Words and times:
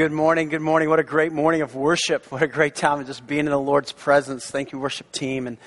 good 0.00 0.12
morning. 0.12 0.48
Good 0.48 0.62
morning. 0.62 0.88
What 0.88 0.98
a 0.98 1.02
great 1.02 1.30
morning 1.30 1.60
of 1.60 1.74
worship. 1.74 2.32
What 2.32 2.42
a 2.42 2.46
great 2.46 2.74
time 2.74 3.00
of 3.00 3.06
just 3.06 3.26
being 3.26 3.40
in 3.40 3.50
the 3.50 3.58
Lord's 3.58 3.92
presence. 3.92 4.50
Thank 4.50 4.72
you, 4.72 4.78
worship 4.78 5.12
team. 5.12 5.46
And 5.46 5.58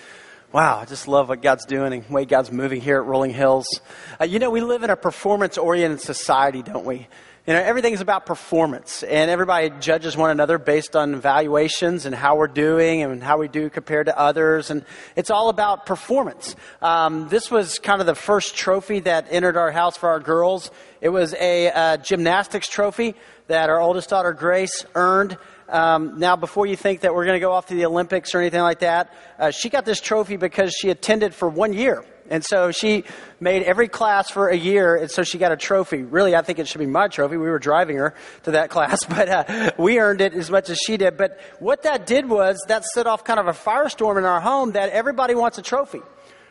wow, 0.51 0.79
I 0.79 0.85
just 0.85 1.07
love 1.07 1.29
what 1.29 1.43
God's 1.43 1.65
doing 1.65 1.93
and 1.93 2.03
the 2.03 2.11
way 2.11 2.25
God's 2.25 2.51
moving 2.51 2.81
here 2.81 2.97
at 2.97 3.05
Rolling 3.05 3.31
Hills. 3.31 3.67
Uh, 4.19 4.23
you 4.23 4.39
know, 4.39 4.49
we 4.49 4.61
live 4.61 4.81
in 4.81 4.89
a 4.89 4.95
performance 4.95 5.59
oriented 5.59 6.01
society, 6.01 6.63
don't 6.63 6.83
we? 6.83 7.07
You 7.45 7.51
know, 7.51 7.59
everything's 7.59 7.99
about 7.99 8.25
performance, 8.25 9.03
and 9.03 9.29
everybody 9.29 9.69
judges 9.81 10.15
one 10.15 10.29
another 10.29 10.57
based 10.57 10.95
on 10.95 11.13
evaluations 11.13 12.05
and 12.05 12.15
how 12.15 12.37
we're 12.37 12.47
doing 12.47 13.01
and 13.01 13.21
how 13.21 13.37
we 13.37 13.49
do 13.49 13.69
compared 13.69 14.05
to 14.05 14.17
others, 14.17 14.71
and 14.71 14.85
it's 15.17 15.29
all 15.29 15.49
about 15.49 15.85
performance. 15.85 16.55
Um, 16.81 17.27
this 17.27 17.51
was 17.51 17.79
kind 17.79 17.99
of 17.99 18.07
the 18.07 18.15
first 18.15 18.55
trophy 18.55 19.01
that 19.01 19.27
entered 19.29 19.57
our 19.57 19.71
house 19.71 19.97
for 19.97 20.07
our 20.07 20.21
girls. 20.21 20.71
It 21.01 21.09
was 21.09 21.33
a 21.33 21.69
uh, 21.69 21.97
gymnastics 21.97 22.69
trophy 22.69 23.13
that 23.47 23.69
our 23.69 23.81
oldest 23.81 24.09
daughter 24.09 24.31
Grace 24.31 24.85
earned. 24.95 25.37
Um, 25.67 26.19
now, 26.19 26.37
before 26.37 26.65
you 26.65 26.77
think 26.77 27.01
that 27.01 27.13
we're 27.13 27.25
going 27.25 27.35
to 27.35 27.45
go 27.45 27.51
off 27.51 27.65
to 27.65 27.73
the 27.73 27.83
Olympics 27.83 28.33
or 28.33 28.39
anything 28.39 28.61
like 28.61 28.79
that, 28.79 29.13
uh, 29.37 29.51
she 29.51 29.67
got 29.67 29.83
this 29.83 29.99
trophy 29.99 30.37
because 30.37 30.73
she 30.73 30.89
attended 30.89 31.35
for 31.35 31.49
one 31.49 31.73
year. 31.73 32.05
And 32.29 32.43
so 32.43 32.71
she 32.71 33.03
made 33.39 33.63
every 33.63 33.87
class 33.87 34.29
for 34.29 34.47
a 34.47 34.55
year, 34.55 34.95
and 34.95 35.11
so 35.11 35.23
she 35.23 35.37
got 35.37 35.51
a 35.51 35.57
trophy. 35.57 36.03
Really, 36.03 36.35
I 36.35 36.41
think 36.41 36.59
it 36.59 36.67
should 36.67 36.79
be 36.79 36.85
my 36.85 37.07
trophy. 37.07 37.37
We 37.37 37.49
were 37.49 37.59
driving 37.59 37.97
her 37.97 38.15
to 38.43 38.51
that 38.51 38.69
class, 38.71 39.03
but 39.05 39.29
uh, 39.29 39.71
we 39.77 39.99
earned 39.99 40.21
it 40.21 40.33
as 40.33 40.49
much 40.49 40.69
as 40.69 40.77
she 40.85 40.97
did. 40.97 41.17
But 41.17 41.39
what 41.59 41.83
that 41.83 42.07
did 42.07 42.29
was 42.29 42.63
that 42.67 42.85
set 42.85 43.07
off 43.07 43.23
kind 43.23 43.39
of 43.39 43.47
a 43.47 43.51
firestorm 43.51 44.17
in 44.17 44.25
our 44.25 44.39
home 44.39 44.71
that 44.73 44.89
everybody 44.89 45.35
wants 45.35 45.57
a 45.57 45.61
trophy. 45.61 46.01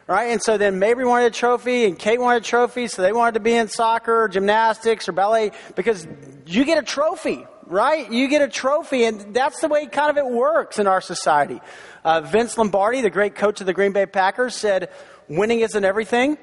Right? 0.09 0.33
And 0.33 0.42
so 0.42 0.59
then 0.59 0.81
Mabry 0.81 1.06
wanted 1.06 1.27
a 1.27 1.31
trophy 1.31 1.84
and 1.84 1.97
Kate 1.97 2.20
wanted 2.20 2.42
a 2.42 2.45
trophy, 2.45 2.89
so 2.89 3.03
they 3.03 3.12
wanted 3.12 3.34
to 3.34 3.41
be 3.41 3.55
in 3.55 3.69
soccer, 3.69 4.25
or 4.25 4.29
gymnastics, 4.29 5.09
or 5.09 5.12
ballet, 5.12 5.53
because 5.77 6.07
you 6.45 6.64
get 6.64 6.77
a 6.77 6.83
trophy, 6.83 7.47
right? 7.67 8.11
You 8.11 8.29
get 8.29 8.42
a 8.42 8.48
trophy, 8.48 9.05
and 9.05 9.33
that's 9.33 9.61
the 9.61 9.69
way 9.69 9.86
kind 9.86 10.11
of 10.11 10.17
it 10.17 10.27
works 10.29 10.81
in 10.81 10.89
our 10.89 11.01
society. 11.01 11.61
Uh, 12.05 12.20
Vince 12.20 12.59
Lombardi, 12.59 13.01
the 13.01 13.11
great 13.11 13.36
coach 13.36 13.61
of 13.61 13.67
the 13.67 13.73
Green 13.73 13.92
Bay 13.92 14.07
Packers, 14.07 14.57
said, 14.57 14.91
winning 15.36 15.61
isn't 15.61 15.84
everything. 15.84 16.38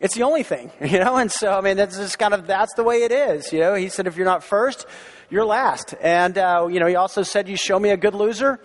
It's 0.00 0.14
the 0.16 0.24
only 0.24 0.42
thing, 0.42 0.70
you 0.84 0.98
know? 0.98 1.16
And 1.16 1.30
so, 1.30 1.52
I 1.52 1.60
mean, 1.60 1.76
that's 1.76 1.96
just 1.96 2.18
kind 2.18 2.34
of, 2.34 2.46
that's 2.46 2.74
the 2.74 2.82
way 2.82 3.04
it 3.04 3.12
is, 3.12 3.52
you 3.52 3.60
know? 3.60 3.74
He 3.74 3.88
said, 3.88 4.06
if 4.06 4.16
you're 4.16 4.26
not 4.26 4.42
first, 4.42 4.86
you're 5.30 5.44
last. 5.44 5.94
And, 6.00 6.36
uh, 6.36 6.68
you 6.70 6.80
know, 6.80 6.86
he 6.86 6.96
also 6.96 7.22
said, 7.22 7.48
you 7.48 7.56
show 7.56 7.78
me 7.78 7.90
a 7.90 7.96
good 7.96 8.14
loser, 8.14 8.60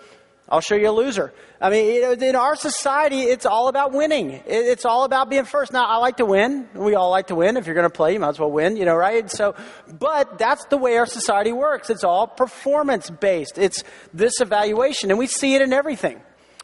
I'll 0.50 0.62
show 0.62 0.76
you 0.76 0.90
a 0.90 0.92
loser. 0.92 1.34
I 1.60 1.70
mean, 1.70 2.24
in 2.24 2.36
our 2.36 2.56
society, 2.56 3.24
it's 3.24 3.46
all 3.46 3.68
about 3.68 3.92
winning. 3.92 4.42
It's 4.46 4.86
all 4.86 5.04
about 5.04 5.30
being 5.30 5.44
first. 5.44 5.74
Now, 5.74 5.86
I 5.86 5.98
like 5.98 6.18
to 6.18 6.26
win. 6.26 6.70
We 6.74 6.96
all 6.96 7.10
like 7.10 7.28
to 7.28 7.36
win. 7.36 7.58
If 7.58 7.66
you're 7.66 7.76
going 7.76 7.90
to 7.90 7.94
play, 7.94 8.14
you 8.14 8.20
might 8.20 8.30
as 8.30 8.40
well 8.40 8.52
win, 8.52 8.78
you 8.78 8.86
know, 8.86 8.96
right? 8.96 9.30
So, 9.30 9.56
but 10.00 10.38
that's 10.38 10.64
the 10.66 10.78
way 10.78 10.96
our 10.98 11.06
society 11.06 11.52
works. 11.52 11.90
It's 11.90 12.06
all 12.06 12.28
performance 12.28 13.10
based. 13.10 13.58
It's 13.58 13.84
this 14.14 14.40
evaluation, 14.40 15.10
and 15.10 15.20
we 15.20 15.28
see 15.28 15.56
it 15.56 15.62
in 15.62 15.74
everything, 15.74 16.22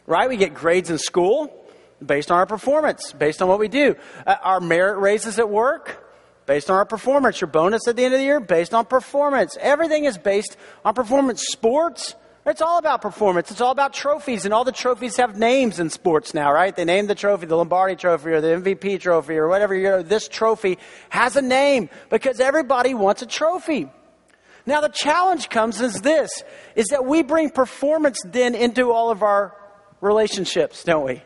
right? 0.07 0.29
We 0.29 0.37
get 0.37 0.53
grades 0.53 0.89
in 0.89 0.97
school 0.97 1.62
based 2.03 2.31
on 2.31 2.37
our 2.37 2.45
performance, 2.45 3.13
based 3.13 3.41
on 3.41 3.47
what 3.47 3.59
we 3.59 3.67
do. 3.67 3.95
Uh, 4.25 4.35
our 4.41 4.59
merit 4.59 4.99
raises 4.99 5.39
at 5.39 5.49
work, 5.49 6.03
based 6.45 6.69
on 6.69 6.77
our 6.77 6.85
performance. 6.85 7.41
Your 7.41 7.47
bonus 7.47 7.87
at 7.87 7.95
the 7.95 8.03
end 8.03 8.13
of 8.13 8.19
the 8.19 8.25
year, 8.25 8.39
based 8.39 8.73
on 8.73 8.85
performance. 8.85 9.57
Everything 9.59 10.05
is 10.05 10.17
based 10.17 10.57
on 10.83 10.93
performance. 10.93 11.43
Sports, 11.51 12.15
it's 12.45 12.61
all 12.61 12.77
about 12.77 13.01
performance. 13.01 13.51
It's 13.51 13.61
all 13.61 13.71
about 13.71 13.93
trophies, 13.93 14.43
and 14.43 14.53
all 14.53 14.65
the 14.65 14.73
trophies 14.73 15.15
have 15.17 15.37
names 15.37 15.79
in 15.79 15.89
sports 15.89 16.33
now, 16.33 16.51
right? 16.51 16.75
They 16.75 16.83
name 16.83 17.07
the 17.07 17.15
trophy 17.15 17.45
the 17.45 17.55
Lombardi 17.55 17.95
Trophy 17.95 18.31
or 18.31 18.41
the 18.41 18.49
MVP 18.49 18.99
Trophy 18.99 19.37
or 19.37 19.47
whatever. 19.47 19.73
You 19.73 19.83
know, 19.83 20.01
this 20.01 20.27
trophy 20.27 20.77
has 21.09 21.37
a 21.37 21.41
name 21.41 21.89
because 22.09 22.41
everybody 22.41 22.93
wants 22.93 23.21
a 23.21 23.25
trophy. 23.25 23.89
Now 24.65 24.81
the 24.81 24.89
challenge 24.89 25.49
comes 25.49 25.79
is 25.79 26.01
this: 26.01 26.43
is 26.75 26.87
that 26.87 27.05
we 27.05 27.23
bring 27.23 27.49
performance 27.49 28.19
then 28.25 28.55
into 28.55 28.91
all 28.91 29.09
of 29.09 29.23
our 29.23 29.55
relationships, 30.01 30.83
don't 30.83 31.05
we? 31.05 31.21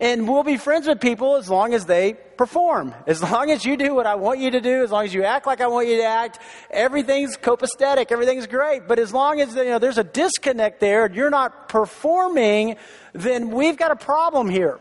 And 0.00 0.26
we'll 0.26 0.44
be 0.44 0.56
friends 0.56 0.86
with 0.86 0.98
people 0.98 1.36
as 1.36 1.50
long 1.50 1.74
as 1.74 1.84
they 1.84 2.14
perform. 2.14 2.94
As 3.06 3.22
long 3.22 3.50
as 3.50 3.66
you 3.66 3.76
do 3.76 3.94
what 3.94 4.06
I 4.06 4.14
want 4.14 4.40
you 4.40 4.50
to 4.52 4.60
do, 4.62 4.82
as 4.82 4.90
long 4.90 5.04
as 5.04 5.12
you 5.12 5.24
act 5.24 5.46
like 5.46 5.60
I 5.60 5.66
want 5.66 5.88
you 5.88 5.98
to 5.98 6.04
act, 6.04 6.38
everything's 6.70 7.36
copacetic, 7.36 8.10
everything's 8.10 8.46
great. 8.46 8.88
But 8.88 8.98
as 8.98 9.12
long 9.12 9.42
as 9.42 9.54
you 9.54 9.64
know, 9.66 9.78
there's 9.78 9.98
a 9.98 10.04
disconnect 10.04 10.80
there 10.80 11.04
and 11.04 11.14
you're 11.14 11.28
not 11.28 11.68
performing, 11.68 12.76
then 13.12 13.50
we've 13.50 13.76
got 13.76 13.90
a 13.90 13.96
problem 13.96 14.48
here. 14.48 14.80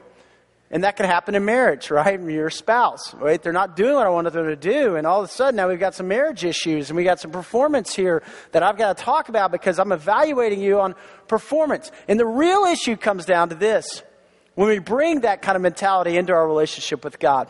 And 0.72 0.85
that 0.85 0.96
can 0.96 1.06
happen 1.06 1.35
in 1.35 1.44
marriage, 1.44 1.91
right? 1.91 2.22
Your 2.22 2.50
spouse, 2.50 3.13
right? 3.16 3.41
They're 3.41 3.52
not 3.52 3.75
doing 3.75 3.96
what 3.96 4.06
I 4.06 4.09
wanted 4.09 4.31
them 4.31 4.46
to 4.46 4.56
do. 4.56 4.96
And 4.96 5.06
all 5.06 5.19
of 5.19 5.25
a 5.25 5.34
sudden 5.34 5.58
now 5.58 5.68
we've 5.68 5.79
got 5.79 5.96
some 5.96 6.08
marriage 6.08 6.46
issues 6.46 6.90
and 6.90 6.96
we 6.96 7.03
got 7.03 7.19
some 7.19 7.31
performance 7.31 7.94
here 7.94 8.24
that 8.53 8.63
I've 8.63 8.78
got 8.78 8.96
to 8.96 9.03
talk 9.03 9.28
about 9.28 9.52
because 9.52 9.79
I'm 9.79 9.91
evaluating 9.91 10.62
you 10.62 10.79
on 10.79 10.96
performance. 11.28 11.91
And 12.08 12.18
the 12.18 12.25
real 12.25 12.63
issue 12.63 12.96
comes 12.96 13.25
down 13.25 13.50
to 13.50 13.56
this 13.56 14.03
when 14.59 14.68
we 14.68 14.80
bring 14.80 15.22
that 15.22 15.42
kind 15.42 15.56
of 15.56 15.62
mentality 15.62 16.18
into 16.18 16.34
our 16.34 16.46
relationship 16.46 17.06
with 17.06 17.18
God. 17.18 17.47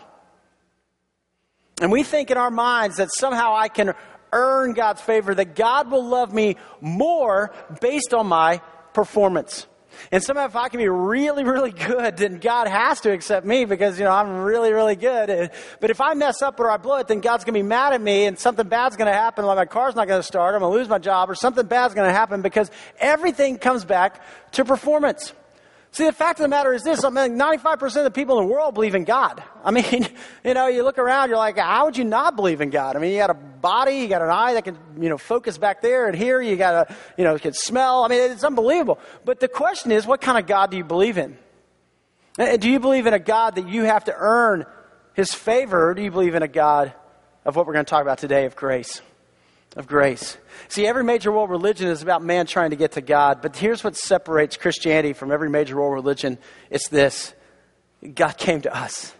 And 1.81 1.91
we 1.91 2.03
think 2.03 2.29
in 2.29 2.37
our 2.37 2.51
minds 2.51 2.97
that 2.97 3.09
somehow 3.11 3.55
I 3.55 3.67
can 3.67 3.95
earn 4.31 4.73
God's 4.73 5.01
favor, 5.01 5.33
that 5.33 5.55
God 5.55 5.89
will 5.89 6.05
love 6.05 6.31
me 6.35 6.55
more 6.81 7.51
based 7.81 8.13
on 8.13 8.27
my 8.27 8.61
performance. 8.93 9.65
And 10.11 10.23
somehow 10.23 10.45
if 10.45 10.55
I 10.55 10.69
can 10.69 10.77
be 10.77 10.87
really, 10.87 11.43
really 11.43 11.71
good, 11.71 12.17
then 12.17 12.37
God 12.37 12.67
has 12.67 13.01
to 13.01 13.11
accept 13.11 13.43
me 13.43 13.65
because, 13.65 13.97
you 13.97 14.05
know, 14.05 14.11
I'm 14.11 14.41
really, 14.41 14.71
really 14.71 14.95
good. 14.95 15.49
But 15.79 15.89
if 15.89 16.01
I 16.01 16.13
mess 16.13 16.43
up 16.43 16.59
or 16.59 16.69
I 16.69 16.77
blow 16.77 16.97
it, 16.97 17.07
then 17.07 17.21
God's 17.21 17.43
going 17.43 17.55
to 17.55 17.57
be 17.57 17.67
mad 17.67 17.93
at 17.93 18.01
me 18.01 18.25
and 18.25 18.37
something 18.37 18.67
bad's 18.67 18.97
going 18.97 19.11
to 19.11 19.17
happen, 19.17 19.45
like 19.45 19.57
my 19.57 19.65
car's 19.65 19.95
not 19.95 20.07
going 20.07 20.19
to 20.19 20.27
start, 20.27 20.53
I'm 20.53 20.61
going 20.61 20.71
to 20.71 20.77
lose 20.77 20.87
my 20.87 20.99
job, 20.99 21.31
or 21.31 21.33
something 21.33 21.65
bad's 21.65 21.95
going 21.95 22.07
to 22.07 22.13
happen 22.13 22.43
because 22.43 22.69
everything 22.99 23.57
comes 23.57 23.83
back 23.83 24.21
to 24.51 24.63
performance. 24.63 25.33
See, 25.91 26.05
the 26.05 26.11
fact 26.11 26.39
of 26.39 26.43
the 26.43 26.49
matter 26.49 26.71
is 26.71 26.83
this 26.83 27.03
I 27.03 27.09
mean, 27.09 27.37
95% 27.37 27.97
of 27.97 28.03
the 28.03 28.11
people 28.11 28.39
in 28.39 28.47
the 28.47 28.53
world 28.53 28.75
believe 28.75 28.95
in 28.95 29.05
God. 29.05 29.43
I 29.63 29.71
mean, 29.71 30.07
you 30.43 30.53
know, 30.53 30.67
you 30.67 30.83
look 30.83 30.97
around, 30.97 31.29
you're 31.29 31.37
like, 31.37 31.57
how 31.57 31.85
would 31.85 31.97
you 31.97 32.03
not 32.03 32.35
believe 32.35 32.61
in 32.61 32.69
God? 32.69 32.95
I 32.95 32.99
mean, 32.99 33.11
you 33.11 33.17
got 33.17 33.29
a 33.29 33.33
body, 33.33 33.97
you 33.97 34.07
got 34.07 34.21
an 34.21 34.29
eye 34.29 34.53
that 34.53 34.63
can, 34.63 34.77
you 34.99 35.09
know, 35.09 35.17
focus 35.17 35.57
back 35.57 35.81
there 35.81 36.07
and 36.07 36.15
here, 36.15 36.41
you 36.41 36.55
got 36.55 36.89
a, 36.89 36.95
you 37.17 37.23
know, 37.23 37.37
can 37.37 37.53
smell. 37.53 38.03
I 38.03 38.07
mean, 38.07 38.31
it's 38.31 38.43
unbelievable. 38.43 38.99
But 39.25 39.39
the 39.39 39.47
question 39.47 39.91
is, 39.91 40.05
what 40.05 40.21
kind 40.21 40.37
of 40.37 40.47
God 40.47 40.71
do 40.71 40.77
you 40.77 40.83
believe 40.83 41.17
in? 41.17 41.37
Uh, 42.37 42.57
do 42.57 42.69
you 42.69 42.79
believe 42.79 43.05
in 43.05 43.13
a 43.13 43.19
God 43.19 43.55
that 43.55 43.67
you 43.67 43.83
have 43.83 44.05
to 44.05 44.13
earn 44.15 44.65
his 45.13 45.33
favor, 45.33 45.89
or 45.89 45.93
do 45.93 46.01
you 46.01 46.11
believe 46.11 46.35
in 46.35 46.43
a 46.43 46.47
God 46.47 46.93
of 47.43 47.55
what 47.55 47.67
we're 47.67 47.73
going 47.73 47.85
to 47.85 47.89
talk 47.89 48.01
about 48.01 48.19
today 48.19 48.45
of 48.45 48.55
grace? 48.55 49.01
of 49.75 49.87
grace. 49.87 50.37
See, 50.67 50.85
every 50.85 51.03
major 51.03 51.31
world 51.31 51.49
religion 51.49 51.87
is 51.87 52.01
about 52.01 52.23
man 52.23 52.45
trying 52.45 52.71
to 52.71 52.75
get 52.75 52.93
to 52.93 53.01
God, 53.01 53.41
but 53.41 53.55
here's 53.55 53.83
what 53.83 53.95
separates 53.95 54.57
Christianity 54.57 55.13
from 55.13 55.31
every 55.31 55.49
major 55.49 55.77
world 55.77 55.93
religion 55.93 56.37
it's 56.69 56.89
this 56.89 57.33
God 58.13 58.37
came 58.37 58.61
to 58.61 58.75
us, 58.75 59.13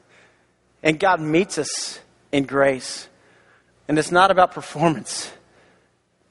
and 0.83 0.99
God 0.99 1.19
meets 1.19 1.57
us 1.57 1.99
in 2.31 2.45
grace. 2.45 3.07
And 3.87 3.97
it's 3.97 4.11
not 4.11 4.29
about 4.29 4.51
performance, 4.51 5.31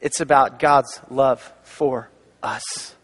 it's 0.01 0.21
about 0.21 0.59
God's 0.59 1.01
love 1.11 1.53
for 1.63 2.09
us. 2.43 2.95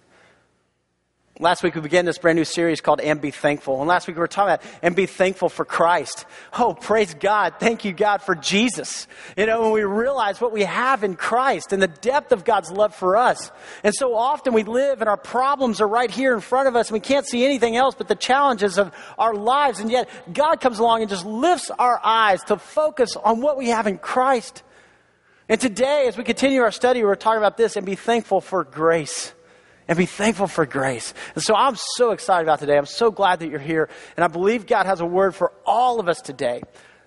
Last 1.40 1.64
week 1.64 1.74
we 1.74 1.80
began 1.80 2.04
this 2.04 2.18
brand 2.18 2.36
new 2.36 2.44
series 2.44 2.80
called 2.80 3.00
And 3.00 3.20
Be 3.20 3.32
Thankful. 3.32 3.80
And 3.80 3.88
last 3.88 4.06
week 4.06 4.16
we 4.16 4.20
were 4.20 4.28
talking 4.28 4.54
about 4.54 4.62
and 4.82 4.94
be 4.94 5.06
thankful 5.06 5.48
for 5.48 5.64
Christ. 5.64 6.26
Oh, 6.56 6.74
praise 6.74 7.12
God. 7.12 7.54
Thank 7.58 7.84
you, 7.84 7.92
God, 7.92 8.22
for 8.22 8.36
Jesus. 8.36 9.08
You 9.36 9.46
know, 9.46 9.62
when 9.62 9.72
we 9.72 9.82
realize 9.82 10.40
what 10.40 10.52
we 10.52 10.62
have 10.62 11.02
in 11.02 11.16
Christ 11.16 11.72
and 11.72 11.82
the 11.82 11.88
depth 11.88 12.30
of 12.30 12.44
God's 12.44 12.70
love 12.70 12.94
for 12.94 13.16
us. 13.16 13.50
And 13.82 13.92
so 13.92 14.14
often 14.14 14.54
we 14.54 14.62
live 14.62 15.00
and 15.00 15.08
our 15.08 15.16
problems 15.16 15.80
are 15.80 15.88
right 15.88 16.08
here 16.08 16.34
in 16.34 16.40
front 16.40 16.68
of 16.68 16.76
us 16.76 16.88
and 16.88 16.94
we 16.94 17.00
can't 17.00 17.26
see 17.26 17.44
anything 17.44 17.74
else 17.74 17.96
but 17.96 18.06
the 18.06 18.14
challenges 18.14 18.78
of 18.78 18.94
our 19.18 19.34
lives. 19.34 19.80
And 19.80 19.90
yet 19.90 20.08
God 20.32 20.60
comes 20.60 20.78
along 20.78 21.00
and 21.00 21.10
just 21.10 21.26
lifts 21.26 21.68
our 21.80 22.00
eyes 22.04 22.44
to 22.44 22.58
focus 22.58 23.16
on 23.16 23.40
what 23.40 23.58
we 23.58 23.70
have 23.70 23.88
in 23.88 23.98
Christ. 23.98 24.62
And 25.48 25.60
today, 25.60 26.04
as 26.06 26.16
we 26.16 26.22
continue 26.22 26.60
our 26.60 26.70
study, 26.70 27.02
we're 27.02 27.16
talking 27.16 27.38
about 27.38 27.56
this 27.56 27.74
and 27.74 27.84
be 27.84 27.96
thankful 27.96 28.40
for 28.40 28.62
grace 28.62 29.32
and 29.88 29.98
be 29.98 30.06
thankful 30.06 30.46
for 30.46 30.66
grace. 30.66 31.12
And 31.34 31.42
so 31.42 31.54
I'm 31.54 31.76
so 31.76 32.12
excited 32.12 32.44
about 32.44 32.60
today. 32.60 32.76
I'm 32.76 32.86
so 32.86 33.10
glad 33.10 33.40
that 33.40 33.48
you're 33.48 33.58
here. 33.58 33.88
And 34.16 34.24
I 34.24 34.28
believe 34.28 34.66
God 34.66 34.86
has 34.86 35.00
a 35.00 35.06
word 35.06 35.34
for 35.34 35.52
all 35.66 36.00
of 36.00 36.08
us 36.08 36.20
today 36.20 36.62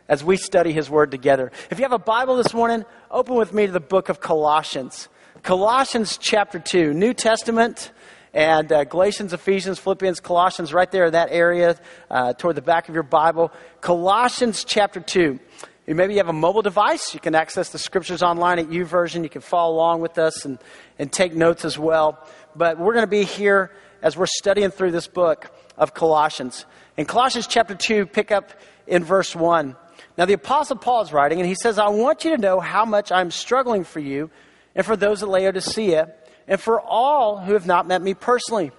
as 0.08 0.24
we 0.24 0.38
study 0.38 0.72
His 0.72 0.90
Word 0.90 1.12
together. 1.12 1.52
If 1.70 1.80
you 1.80 1.84
have 1.84 1.92
a 1.92 2.00
Bible 2.00 2.38
this 2.38 2.54
morning, 2.54 2.86
open 3.12 3.36
with 3.36 3.54
me 3.54 3.66
to 3.66 3.72
the 3.72 3.80
book 3.80 4.10
of 4.10 4.20
Colossians. 4.20 5.10
Colossians 5.44 6.18
chapter 6.18 6.60
2, 6.60 6.94
New 6.94 7.14
Testament, 7.14 7.92
and 8.34 8.72
uh, 8.72 8.84
Galatians, 8.84 9.34
Ephesians, 9.34 9.80
Philippians, 9.80 10.20
Colossians, 10.20 10.74
right 10.74 10.90
there 10.92 11.06
in 11.06 11.14
that 11.14 11.30
area 11.32 11.78
uh, 12.10 12.34
toward 12.34 12.56
the 12.56 12.62
back 12.62 12.90
of 12.90 12.94
your 12.94 13.04
Bible. 13.04 13.52
Colossians 13.82 14.64
chapter 14.64 15.00
2. 15.00 15.40
Maybe 15.88 16.14
you 16.14 16.20
have 16.20 16.28
a 16.28 16.34
mobile 16.34 16.62
device. 16.62 17.14
You 17.14 17.22
can 17.22 17.34
access 17.34 17.70
the 17.70 17.80
scriptures 17.80 18.22
online 18.22 18.60
at 18.60 18.68
YouVersion. 18.68 19.24
You 19.24 19.30
can 19.30 19.42
follow 19.42 19.74
along 19.74 20.02
with 20.02 20.18
us 20.18 20.44
and, 20.44 20.60
and 21.00 21.12
take 21.12 21.34
notes 21.34 21.64
as 21.64 21.80
well 21.80 22.28
but 22.58 22.80
we're 22.80 22.94
going 22.94 23.06
to 23.06 23.10
be 23.10 23.24
here 23.24 23.72
as 24.02 24.18
we're 24.18 24.26
studying 24.26 24.72
through 24.72 24.92
this 24.92 25.08
book 25.08 25.52
of 25.78 25.94
Colossians. 25.94 26.66
In 26.98 27.06
Colossians 27.06 27.48
chapter 27.48 27.76
2, 27.76 28.08
pick 28.08 28.32
up 28.32 28.52
in 28.88 29.04
verse 29.04 29.36
1. 29.36 29.76
Now, 30.18 30.26
the 30.26 30.34
Apostle 30.34 30.78
Paul 30.78 31.02
is 31.02 31.14
writing, 31.14 31.40
and 31.40 31.48
he 31.48 31.56
says, 31.56 31.78
I 31.78 31.90
want 31.90 32.26
you 32.26 32.36
to 32.36 32.42
know 32.42 32.60
how 32.60 32.86
much 32.86 33.12
I'm 33.12 33.30
struggling 33.30 33.84
for 33.84 34.00
you 34.00 34.32
and 34.76 34.86
for 34.86 34.96
those 34.96 35.24
at 35.24 35.30
Laodicea, 35.30 36.14
and 36.48 36.62
for 36.62 36.80
all 36.80 37.40
who 37.40 37.54
have 37.54 37.66
not 37.66 37.88
met 37.88 38.02
me 38.02 38.14
personally. 38.14 38.72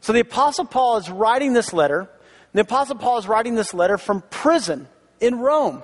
So 0.00 0.12
the 0.12 0.20
Apostle 0.20 0.66
Paul 0.66 0.98
is 0.98 1.08
writing 1.08 1.52
this 1.52 1.72
letter. 1.72 2.08
The 2.52 2.62
Apostle 2.62 2.96
Paul 2.96 3.18
is 3.18 3.26
writing 3.26 3.54
this 3.54 3.72
letter 3.72 3.96
from 3.96 4.22
prison 4.30 4.88
in 5.20 5.38
Rome. 5.38 5.82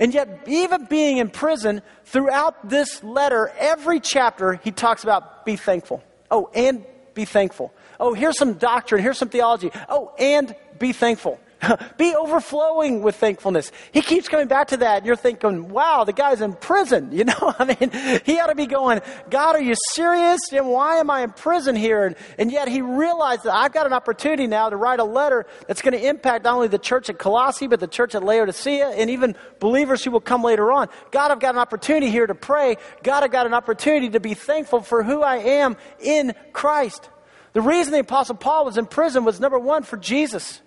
And 0.00 0.14
yet, 0.14 0.44
even 0.46 0.86
being 0.86 1.18
in 1.18 1.28
prison, 1.28 1.82
throughout 2.06 2.68
this 2.68 3.04
letter, 3.04 3.52
every 3.58 4.00
chapter, 4.00 4.54
he 4.54 4.72
talks 4.72 5.04
about 5.04 5.44
be 5.44 5.56
thankful. 5.56 6.02
Oh, 6.30 6.50
and 6.54 6.86
be 7.12 7.26
thankful. 7.26 7.72
Oh, 8.00 8.14
here's 8.14 8.38
some 8.38 8.54
doctrine, 8.54 9.02
here's 9.02 9.18
some 9.18 9.28
theology. 9.28 9.70
Oh, 9.90 10.12
and 10.18 10.56
be 10.78 10.94
thankful. 10.94 11.38
Be 11.98 12.14
overflowing 12.14 13.02
with 13.02 13.16
thankfulness. 13.16 13.70
He 13.92 14.02
keeps 14.02 14.28
coming 14.28 14.48
back 14.48 14.68
to 14.68 14.78
that. 14.78 14.98
And 14.98 15.06
you're 15.06 15.16
thinking, 15.16 15.68
wow, 15.68 16.04
the 16.04 16.12
guy's 16.12 16.40
in 16.40 16.54
prison. 16.54 17.10
You 17.20 17.24
know, 17.24 17.54
I 17.58 17.64
mean, 17.66 18.22
he 18.24 18.40
ought 18.40 18.46
to 18.46 18.54
be 18.54 18.64
going, 18.64 19.02
God, 19.28 19.54
are 19.54 19.60
you 19.60 19.74
serious? 19.92 20.40
And 20.54 20.68
why 20.68 20.96
am 20.96 21.10
I 21.10 21.22
in 21.22 21.32
prison 21.32 21.76
here? 21.76 22.06
And, 22.06 22.16
and 22.38 22.50
yet 22.50 22.66
he 22.66 22.80
realized 22.80 23.42
that 23.44 23.52
I've 23.52 23.74
got 23.74 23.84
an 23.84 23.92
opportunity 23.92 24.46
now 24.46 24.70
to 24.70 24.76
write 24.76 25.00
a 25.00 25.04
letter 25.04 25.44
that's 25.66 25.82
going 25.82 25.92
to 25.92 26.08
impact 26.08 26.44
not 26.44 26.54
only 26.54 26.68
the 26.68 26.78
church 26.78 27.10
at 27.10 27.18
Colossae, 27.18 27.66
but 27.66 27.78
the 27.78 27.86
church 27.86 28.14
at 28.14 28.22
Laodicea 28.22 28.88
and 28.88 29.10
even 29.10 29.36
believers 29.58 30.02
who 30.02 30.12
will 30.12 30.20
come 30.20 30.42
later 30.42 30.72
on. 30.72 30.88
God, 31.10 31.30
I've 31.30 31.40
got 31.40 31.54
an 31.54 31.60
opportunity 31.60 32.10
here 32.10 32.26
to 32.26 32.34
pray. 32.34 32.76
God, 33.02 33.22
I've 33.22 33.32
got 33.32 33.44
an 33.44 33.52
opportunity 33.52 34.08
to 34.10 34.20
be 34.20 34.32
thankful 34.32 34.80
for 34.80 35.02
who 35.02 35.20
I 35.20 35.36
am 35.36 35.76
in 35.98 36.32
Christ. 36.54 37.10
The 37.52 37.60
reason 37.60 37.92
the 37.92 38.00
Apostle 38.00 38.36
Paul 38.36 38.64
was 38.64 38.78
in 38.78 38.86
prison 38.86 39.26
was 39.26 39.40
number 39.40 39.58
one, 39.58 39.82
for 39.82 39.98
Jesus. 39.98 40.62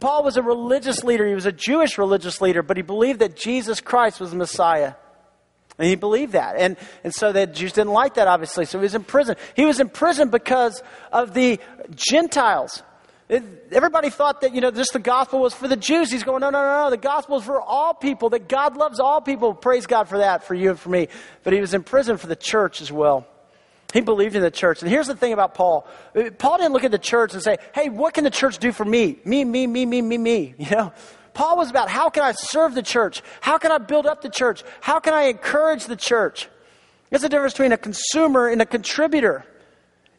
Paul 0.00 0.24
was 0.24 0.36
a 0.36 0.42
religious 0.42 1.04
leader. 1.04 1.26
He 1.26 1.34
was 1.34 1.46
a 1.46 1.52
Jewish 1.52 1.98
religious 1.98 2.40
leader, 2.40 2.62
but 2.62 2.76
he 2.76 2.82
believed 2.82 3.20
that 3.20 3.36
Jesus 3.36 3.80
Christ 3.80 4.20
was 4.20 4.30
the 4.30 4.36
Messiah. 4.36 4.94
And 5.78 5.88
he 5.88 5.96
believed 5.96 6.32
that. 6.32 6.56
And, 6.56 6.76
and 7.02 7.12
so 7.12 7.32
the 7.32 7.46
Jews 7.46 7.72
didn't 7.72 7.92
like 7.92 8.14
that, 8.14 8.28
obviously. 8.28 8.64
So 8.64 8.78
he 8.78 8.82
was 8.82 8.94
in 8.94 9.04
prison. 9.04 9.36
He 9.56 9.64
was 9.64 9.80
in 9.80 9.88
prison 9.88 10.30
because 10.30 10.82
of 11.12 11.34
the 11.34 11.58
Gentiles. 11.94 12.82
It, 13.28 13.42
everybody 13.72 14.10
thought 14.10 14.42
that, 14.42 14.54
you 14.54 14.60
know, 14.60 14.70
just 14.70 14.92
the 14.92 14.98
gospel 14.98 15.40
was 15.40 15.54
for 15.54 15.66
the 15.66 15.76
Jews. 15.76 16.12
He's 16.12 16.22
going, 16.22 16.40
no, 16.40 16.50
no, 16.50 16.62
no, 16.62 16.84
no. 16.84 16.90
The 16.90 16.96
gospel 16.96 17.38
is 17.38 17.44
for 17.44 17.60
all 17.60 17.94
people, 17.94 18.30
that 18.30 18.48
God 18.48 18.76
loves 18.76 19.00
all 19.00 19.20
people. 19.20 19.54
Praise 19.54 19.86
God 19.86 20.08
for 20.08 20.18
that, 20.18 20.44
for 20.44 20.54
you 20.54 20.70
and 20.70 20.78
for 20.78 20.90
me. 20.90 21.08
But 21.42 21.54
he 21.54 21.60
was 21.60 21.74
in 21.74 21.82
prison 21.82 22.18
for 22.18 22.26
the 22.26 22.36
church 22.36 22.80
as 22.80 22.92
well. 22.92 23.26
He 23.94 24.00
believed 24.00 24.34
in 24.34 24.42
the 24.42 24.50
church. 24.50 24.82
And 24.82 24.90
here's 24.90 25.06
the 25.06 25.14
thing 25.14 25.32
about 25.32 25.54
Paul. 25.54 25.86
Paul 26.38 26.58
didn't 26.58 26.72
look 26.72 26.82
at 26.82 26.90
the 26.90 26.98
church 26.98 27.32
and 27.32 27.40
say, 27.40 27.58
hey, 27.72 27.88
what 27.88 28.12
can 28.12 28.24
the 28.24 28.30
church 28.30 28.58
do 28.58 28.72
for 28.72 28.84
me? 28.84 29.20
Me, 29.24 29.44
me, 29.44 29.68
me, 29.68 29.86
me, 29.86 30.02
me, 30.02 30.18
me. 30.18 30.54
You 30.64 30.70
know? 30.70 30.92
Paul 31.32 31.56
was 31.56 31.70
about 31.70 31.88
how 31.88 32.10
can 32.10 32.24
I 32.24 32.32
serve 32.32 32.74
the 32.74 32.82
church? 32.82 33.22
How 33.40 33.56
can 33.56 33.70
I 33.70 33.78
build 33.78 34.06
up 34.06 34.20
the 34.20 34.28
church? 34.28 34.64
How 34.80 34.98
can 34.98 35.14
I 35.14 35.24
encourage 35.24 35.86
the 35.86 35.94
church? 35.94 36.48
There's 37.10 37.22
a 37.22 37.28
difference 37.28 37.54
between 37.54 37.70
a 37.70 37.76
consumer 37.76 38.48
and 38.48 38.60
a 38.60 38.66
contributor. 38.66 39.44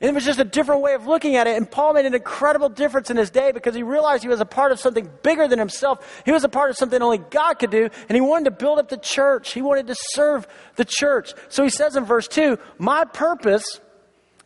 And 0.01 0.09
it 0.09 0.13
was 0.13 0.25
just 0.25 0.39
a 0.39 0.45
different 0.45 0.81
way 0.81 0.94
of 0.94 1.07
looking 1.07 1.38
at 1.38 1.47
it. 1.47 1.56
And 1.56 1.69
Paul 1.69 1.94
made 1.94 2.06
an 2.06 2.13
incredible 2.13 2.68
difference 2.68 3.09
in 3.09 3.15
his 3.15 3.30
day 3.30 3.53
because 3.53 3.75
he 3.75 3.83
realized 3.83 4.24
he 4.24 4.30
was 4.30 4.42
a 4.42 4.45
part 4.45 4.74
of 4.74 4.80
something 4.80 5.09
bigger 5.24 5.47
than 5.47 5.57
himself. 5.57 6.21
He 6.25 6.31
was 6.31 6.44
a 6.44 6.50
part 6.50 6.69
of 6.69 6.75
something 6.75 7.01
only 7.01 7.19
God 7.19 7.53
could 7.56 7.71
do. 7.71 7.89
And 8.09 8.15
he 8.15 8.21
wanted 8.21 8.45
to 8.45 8.51
build 8.51 8.77
up 8.77 8.89
the 8.89 8.97
church. 8.97 9.53
He 9.53 9.62
wanted 9.62 9.88
to 9.88 9.95
serve 9.97 10.47
the 10.75 10.86
church. 10.86 11.33
So 11.47 11.63
he 11.63 11.69
says 11.69 11.95
in 11.95 12.03
verse 12.03 12.27
2 12.27 12.57
My 12.77 13.06
purpose, 13.06 13.80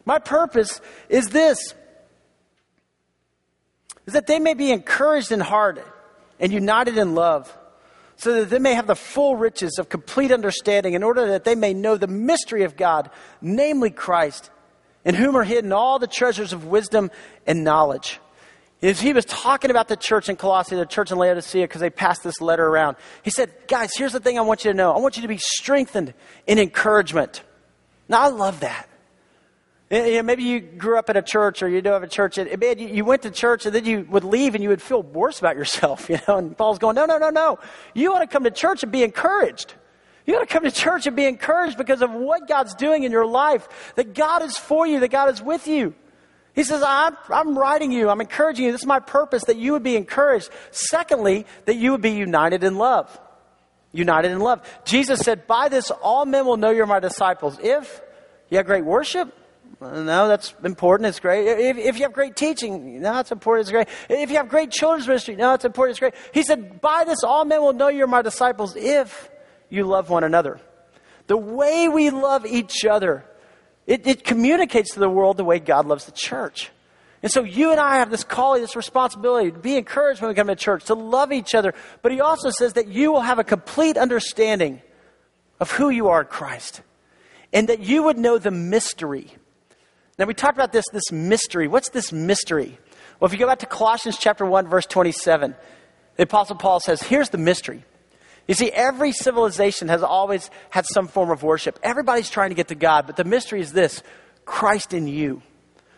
my 0.06 0.20
purpose 0.20 0.82
is 1.10 1.30
this 1.30 1.74
is 4.06 4.14
that 4.14 4.26
they 4.26 4.40
may 4.40 4.56
be 4.56 4.72
encouraged 4.72 5.32
in 5.32 5.40
heart 5.40 5.86
and 6.40 6.52
united 6.52 6.98
in 6.98 7.14
love 7.14 7.56
so 8.16 8.34
that 8.34 8.50
they 8.50 8.58
may 8.58 8.74
have 8.74 8.88
the 8.88 8.96
full 8.96 9.36
riches 9.36 9.78
of 9.78 9.88
complete 9.88 10.32
understanding 10.32 10.94
in 10.94 11.04
order 11.04 11.28
that 11.28 11.44
they 11.44 11.54
may 11.54 11.74
know 11.74 11.96
the 11.96 12.08
mystery 12.08 12.64
of 12.64 12.76
God, 12.76 13.12
namely 13.40 13.92
Christ 13.92 14.50
in 15.06 15.16
whom 15.16 15.36
are 15.36 15.44
hidden 15.44 15.72
all 15.72 16.00
the 16.00 16.08
treasures 16.08 16.54
of 16.54 16.66
wisdom 16.66 17.12
and 17.48 17.64
knowledge. 17.64 18.20
If 18.82 19.02
he 19.02 19.12
was 19.12 19.26
talking 19.26 19.72
about 19.72 19.90
the 19.90 19.98
church 19.98 20.30
in 20.30 20.38
Colossae, 20.38 20.76
the 20.76 20.86
church 20.86 21.12
in 21.12 21.18
Laodicea, 21.18 21.66
because 21.66 21.82
they 21.82 21.90
passed 21.90 22.24
this 22.24 22.40
letter 22.40 22.66
around, 22.66 22.96
he 23.24 23.30
said, 23.30 23.52
Guys, 23.68 23.92
here's 23.96 24.14
the 24.14 24.22
thing 24.22 24.38
I 24.38 24.42
want 24.42 24.64
you 24.64 24.72
to 24.72 24.78
know. 24.78 24.94
I 24.94 25.00
want 25.00 25.18
you 25.18 25.22
to 25.24 25.28
be 25.28 25.38
strengthened 25.38 26.14
in 26.48 26.60
encouragement. 26.60 27.44
Now, 28.08 28.22
I 28.22 28.28
love 28.30 28.62
that. 28.62 28.88
maybe 29.92 30.44
you 30.44 30.62
grew 30.62 30.98
up 30.98 31.10
in 31.10 31.18
a 31.18 31.22
church 31.22 31.62
or 31.62 31.68
you 31.68 31.82
do 31.82 31.90
have 31.90 32.04
a 32.04 32.08
church. 32.08 32.38
And, 32.38 32.58
man, 32.58 32.80
you 32.80 33.04
went 33.04 33.24
to 33.24 33.32
church 33.32 33.66
and 33.66 33.76
then 33.76 33.84
you 33.84 34.08
would 34.10 34.24
leave 34.24 34.56
and 34.56 34.64
you 34.64 34.70
would 34.70 34.82
feel 34.82 35.04
worse 35.04 35.40
about 35.40 35.58
yourself, 35.58 36.10
you 36.10 36.20
know. 36.28 36.38
And 36.38 36.58
Paul's 36.58 36.80
going, 36.80 36.96
no, 36.96 37.06
no, 37.06 37.18
no, 37.18 37.30
no. 37.30 37.60
You 37.94 38.12
want 38.12 38.30
to 38.30 38.34
come 38.34 38.46
to 38.46 38.52
church 38.52 38.84
and 38.84 38.92
be 38.92 39.04
encouraged. 39.04 39.74
You 40.30 40.36
got 40.36 40.48
to 40.48 40.54
come 40.54 40.64
to 40.64 40.70
church 40.70 41.08
and 41.08 41.16
be 41.16 41.26
encouraged 41.26 41.76
because 41.76 42.04
of 42.04 42.12
what 42.12 42.48
God's 42.48 42.76
doing 42.76 43.02
in 43.02 43.12
your 43.12 43.26
life. 43.26 43.68
That 43.96 44.14
God 44.14 44.44
is 44.44 44.60
for 44.60 44.86
you, 44.86 45.00
that 45.00 45.08
God 45.08 45.34
is 45.34 45.42
with 45.42 45.68
you. 45.68 45.96
He 46.54 46.64
says, 46.64 46.84
I'm, 46.86 47.18
I'm 47.30 47.58
writing 47.58 47.92
you, 47.92 48.10
I'm 48.10 48.22
encouraging 48.22 48.66
you. 48.66 48.72
This 48.72 48.82
is 48.82 48.88
my 48.88 49.00
purpose 49.00 49.46
that 49.46 49.58
you 49.58 49.72
would 49.72 49.82
be 49.82 49.96
encouraged. 49.96 50.52
Secondly, 50.70 51.48
that 51.66 51.78
you 51.78 51.94
would 51.94 52.04
be 52.04 52.12
united 52.12 52.64
in 52.64 52.78
love. 52.78 53.20
United 53.92 54.30
in 54.30 54.38
love. 54.38 54.62
Jesus 54.86 55.20
said, 55.22 55.48
By 55.48 55.68
this 55.68 55.90
all 55.90 56.28
men 56.28 56.46
will 56.46 56.58
know 56.58 56.70
you're 56.70 56.86
my 56.86 57.00
disciples. 57.00 57.58
If 57.60 58.00
you 58.52 58.58
have 58.58 58.68
great 58.68 58.86
worship, 58.86 59.36
no, 59.82 60.28
that's 60.28 60.54
important. 60.64 61.08
It's 61.08 61.20
great. 61.20 61.48
If, 61.48 61.78
if, 61.78 61.98
you 61.98 62.04
have 62.04 62.14
great 62.14 62.36
teaching, 62.36 63.02
no, 63.02 63.18
it's 63.18 63.32
important. 63.32 63.64
It's 63.64 63.72
great. 63.72 63.88
If 64.16 64.30
you 64.30 64.38
have 64.38 64.48
great 64.48 64.70
children's 64.70 65.08
ministry, 65.08 65.36
no, 65.36 65.56
it's 65.56 65.66
important. 65.66 65.94
It's 65.94 66.00
great. 66.00 66.14
He 66.36 66.44
said, 66.44 66.82
By 66.82 67.04
this 67.04 67.24
all 67.24 67.46
men 67.46 67.62
will 67.62 67.74
know 67.74 67.88
you're 67.88 68.06
my 68.06 68.22
disciples 68.22 68.76
if 68.76 69.32
you 69.70 69.84
love 69.84 70.10
one 70.10 70.24
another. 70.24 70.60
The 71.28 71.38
way 71.38 71.88
we 71.88 72.10
love 72.10 72.46
each 72.46 72.86
other, 72.86 73.24
it, 73.86 74.08
it 74.08 74.24
communicates 74.24 74.94
to 74.94 75.00
the 75.00 75.10
world 75.10 75.38
the 75.38 75.44
way 75.44 75.60
God 75.60 75.86
loves 75.86 76.06
the 76.06 76.12
church. 76.12 76.72
And 77.22 77.32
so 77.32 77.44
you 77.44 77.72
and 77.72 77.80
I 77.80 77.98
have 77.98 78.10
this 78.10 78.24
calling, 78.24 78.62
this 78.62 78.76
responsibility 78.76 79.52
to 79.52 79.60
be 79.60 79.76
encouraged 79.76 80.22
when 80.22 80.30
we 80.30 80.36
come 80.36 80.48
to 80.48 80.56
church, 80.56 80.86
to 80.86 80.94
love 80.94 81.32
each 81.32 81.54
other. 81.54 81.74
But 82.02 82.12
he 82.12 82.22
also 82.22 82.50
says 82.50 82.74
that 82.74 82.88
you 82.88 83.12
will 83.12 83.22
have 83.22 83.40
a 83.40 83.44
complete 83.44 83.98
understanding 83.98 84.82
of 85.60 85.72
who 85.72 85.90
you 85.90 86.08
are 86.08 86.22
in 86.22 86.28
Christ. 86.28 86.82
And 87.52 87.68
that 87.68 87.82
you 87.82 88.04
would 88.04 88.18
know 88.18 88.38
the 88.38 88.52
mystery. 88.52 89.32
Now 90.18 90.26
we 90.26 90.34
talked 90.34 90.58
about 90.58 90.72
this, 90.72 90.86
this 90.94 91.12
mystery. 91.12 91.68
What's 91.68 91.90
this 91.90 92.14
mystery? 92.14 92.78
Well, 93.20 93.28
if 93.28 93.34
you 93.34 93.40
go 93.40 93.48
back 93.48 93.60
to 93.60 93.66
Colossians 93.66 94.18
chapter 94.18 94.46
1, 94.46 94.68
verse 94.68 94.86
27, 94.86 95.56
the 96.16 96.24
Apostle 96.24 96.56
Paul 96.56 96.80
says, 96.80 97.02
here's 97.02 97.30
the 97.30 97.38
mystery. 97.38 97.84
You 98.50 98.56
see, 98.56 98.72
every 98.72 99.12
civilization 99.12 99.90
has 99.90 100.02
always 100.02 100.50
had 100.72 100.88
some 100.88 101.08
form 101.08 101.30
of 101.30 101.44
worship. 101.44 101.78
Everybody's 101.84 102.32
trying 102.32 102.50
to 102.50 102.56
get 102.56 102.70
to 102.70 102.76
God, 102.76 103.06
but 103.06 103.16
the 103.16 103.24
mystery 103.24 103.62
is 103.62 103.72
this 103.72 104.02
Christ 104.44 104.92
in 104.92 105.08
you, 105.08 105.44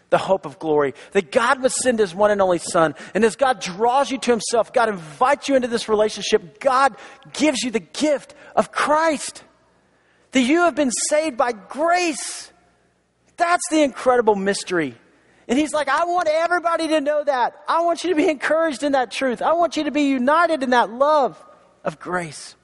the 0.09 0.17
hope 0.17 0.45
of 0.45 0.59
glory. 0.59 0.93
That 1.13 1.31
God 1.31 1.61
would 1.61 1.71
send 1.71 1.99
his 1.99 2.13
one 2.13 2.29
and 2.29 2.41
only 2.41 2.57
Son. 2.57 2.93
And 3.15 3.23
as 3.23 3.37
God 3.37 3.61
draws 3.61 4.11
you 4.11 4.17
to 4.17 4.31
himself, 4.31 4.73
God 4.73 4.89
invites 4.89 5.47
you 5.47 5.55
into 5.55 5.69
this 5.69 5.87
relationship, 5.87 6.59
God 6.59 6.97
gives 7.31 7.63
you 7.63 7.71
the 7.71 7.79
gift 7.79 8.35
of 8.53 8.69
Christ. 8.69 9.45
That 10.33 10.41
you 10.41 10.63
have 10.63 10.75
been 10.75 10.91
saved 10.91 11.37
by 11.37 11.53
grace. 11.53 12.51
That's 13.37 13.63
the 13.69 13.81
incredible 13.81 14.35
mystery. 14.35 14.95
And 15.47 15.57
he's 15.57 15.71
like, 15.71 15.87
I 15.87 16.03
want 16.03 16.27
everybody 16.29 16.89
to 16.89 16.99
know 16.99 17.23
that. 17.23 17.55
I 17.69 17.79
want 17.83 18.03
you 18.03 18.09
to 18.09 18.15
be 18.17 18.27
encouraged 18.27 18.83
in 18.83 18.91
that 18.91 19.09
truth. 19.09 19.41
I 19.41 19.53
want 19.53 19.77
you 19.77 19.85
to 19.85 19.91
be 19.91 20.09
united 20.09 20.63
in 20.63 20.71
that 20.71 20.89
love 20.89 21.41
of 21.83 21.99
grace. 21.99 22.55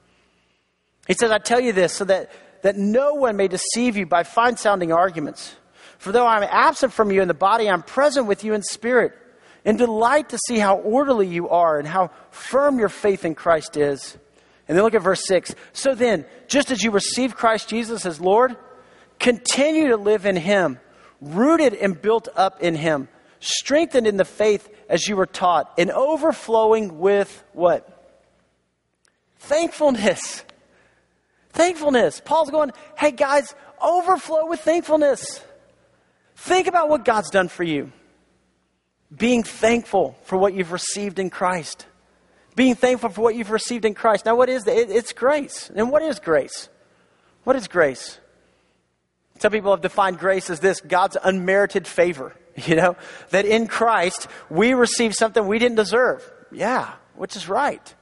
He 1.06 1.14
says, 1.14 1.30
I 1.30 1.38
tell 1.38 1.60
you 1.60 1.72
this 1.72 1.94
so 1.94 2.04
that, 2.04 2.30
that 2.62 2.76
no 2.76 3.14
one 3.14 3.36
may 3.36 3.48
deceive 3.48 3.96
you 3.96 4.06
by 4.06 4.22
fine 4.22 4.56
sounding 4.56 4.92
arguments. 4.92 5.56
For 5.98 6.12
though 6.12 6.26
I 6.26 6.36
am 6.36 6.48
absent 6.50 6.92
from 6.92 7.10
you 7.10 7.22
in 7.22 7.28
the 7.28 7.34
body, 7.34 7.68
I'm 7.68 7.82
present 7.82 8.26
with 8.26 8.44
you 8.44 8.54
in 8.54 8.62
spirit, 8.62 9.12
and 9.64 9.76
delight 9.76 10.28
to 10.30 10.38
see 10.46 10.58
how 10.58 10.76
orderly 10.78 11.26
you 11.26 11.48
are 11.48 11.78
and 11.78 11.88
how 11.88 12.10
firm 12.30 12.78
your 12.78 12.88
faith 12.88 13.24
in 13.24 13.34
Christ 13.34 13.76
is. 13.76 14.16
And 14.68 14.76
then 14.76 14.84
look 14.84 14.94
at 14.94 15.02
verse 15.02 15.24
6. 15.26 15.54
So 15.72 15.94
then, 15.94 16.24
just 16.46 16.70
as 16.70 16.82
you 16.82 16.90
receive 16.90 17.34
Christ 17.34 17.68
Jesus 17.68 18.06
as 18.06 18.20
Lord, 18.20 18.56
continue 19.18 19.88
to 19.88 19.96
live 19.96 20.26
in 20.26 20.36
him, 20.36 20.78
rooted 21.20 21.74
and 21.74 22.00
built 22.00 22.28
up 22.36 22.62
in 22.62 22.76
him, 22.76 23.08
strengthened 23.40 24.06
in 24.06 24.18
the 24.18 24.24
faith 24.24 24.68
as 24.88 25.08
you 25.08 25.16
were 25.16 25.26
taught, 25.26 25.72
and 25.78 25.90
overflowing 25.90 26.98
with 26.98 27.42
what? 27.52 27.97
Thankfulness. 29.38 30.44
Thankfulness. 31.50 32.20
Paul's 32.24 32.50
going, 32.50 32.72
hey 32.96 33.10
guys, 33.10 33.54
overflow 33.82 34.46
with 34.46 34.60
thankfulness. 34.60 35.42
Think 36.36 36.66
about 36.66 36.88
what 36.88 37.04
God's 37.04 37.30
done 37.30 37.48
for 37.48 37.64
you. 37.64 37.92
Being 39.16 39.42
thankful 39.42 40.16
for 40.24 40.36
what 40.36 40.54
you've 40.54 40.72
received 40.72 41.18
in 41.18 41.30
Christ. 41.30 41.86
Being 42.54 42.74
thankful 42.74 43.10
for 43.10 43.22
what 43.22 43.34
you've 43.34 43.50
received 43.50 43.84
in 43.84 43.94
Christ. 43.94 44.26
Now, 44.26 44.36
what 44.36 44.48
is 44.48 44.64
that? 44.64 44.76
It's 44.76 45.12
grace. 45.12 45.70
And 45.74 45.90
what 45.90 46.02
is 46.02 46.20
grace? 46.20 46.68
What 47.44 47.56
is 47.56 47.68
grace? 47.68 48.18
Some 49.38 49.52
people 49.52 49.70
have 49.70 49.80
defined 49.80 50.18
grace 50.18 50.50
as 50.50 50.60
this 50.60 50.80
God's 50.80 51.16
unmerited 51.22 51.86
favor. 51.86 52.34
You 52.66 52.74
know, 52.74 52.96
that 53.30 53.46
in 53.46 53.68
Christ 53.68 54.26
we 54.50 54.74
receive 54.74 55.14
something 55.14 55.46
we 55.46 55.60
didn't 55.60 55.76
deserve. 55.76 56.28
Yeah, 56.50 56.92
which 57.14 57.36
is 57.36 57.48
right. 57.48 57.94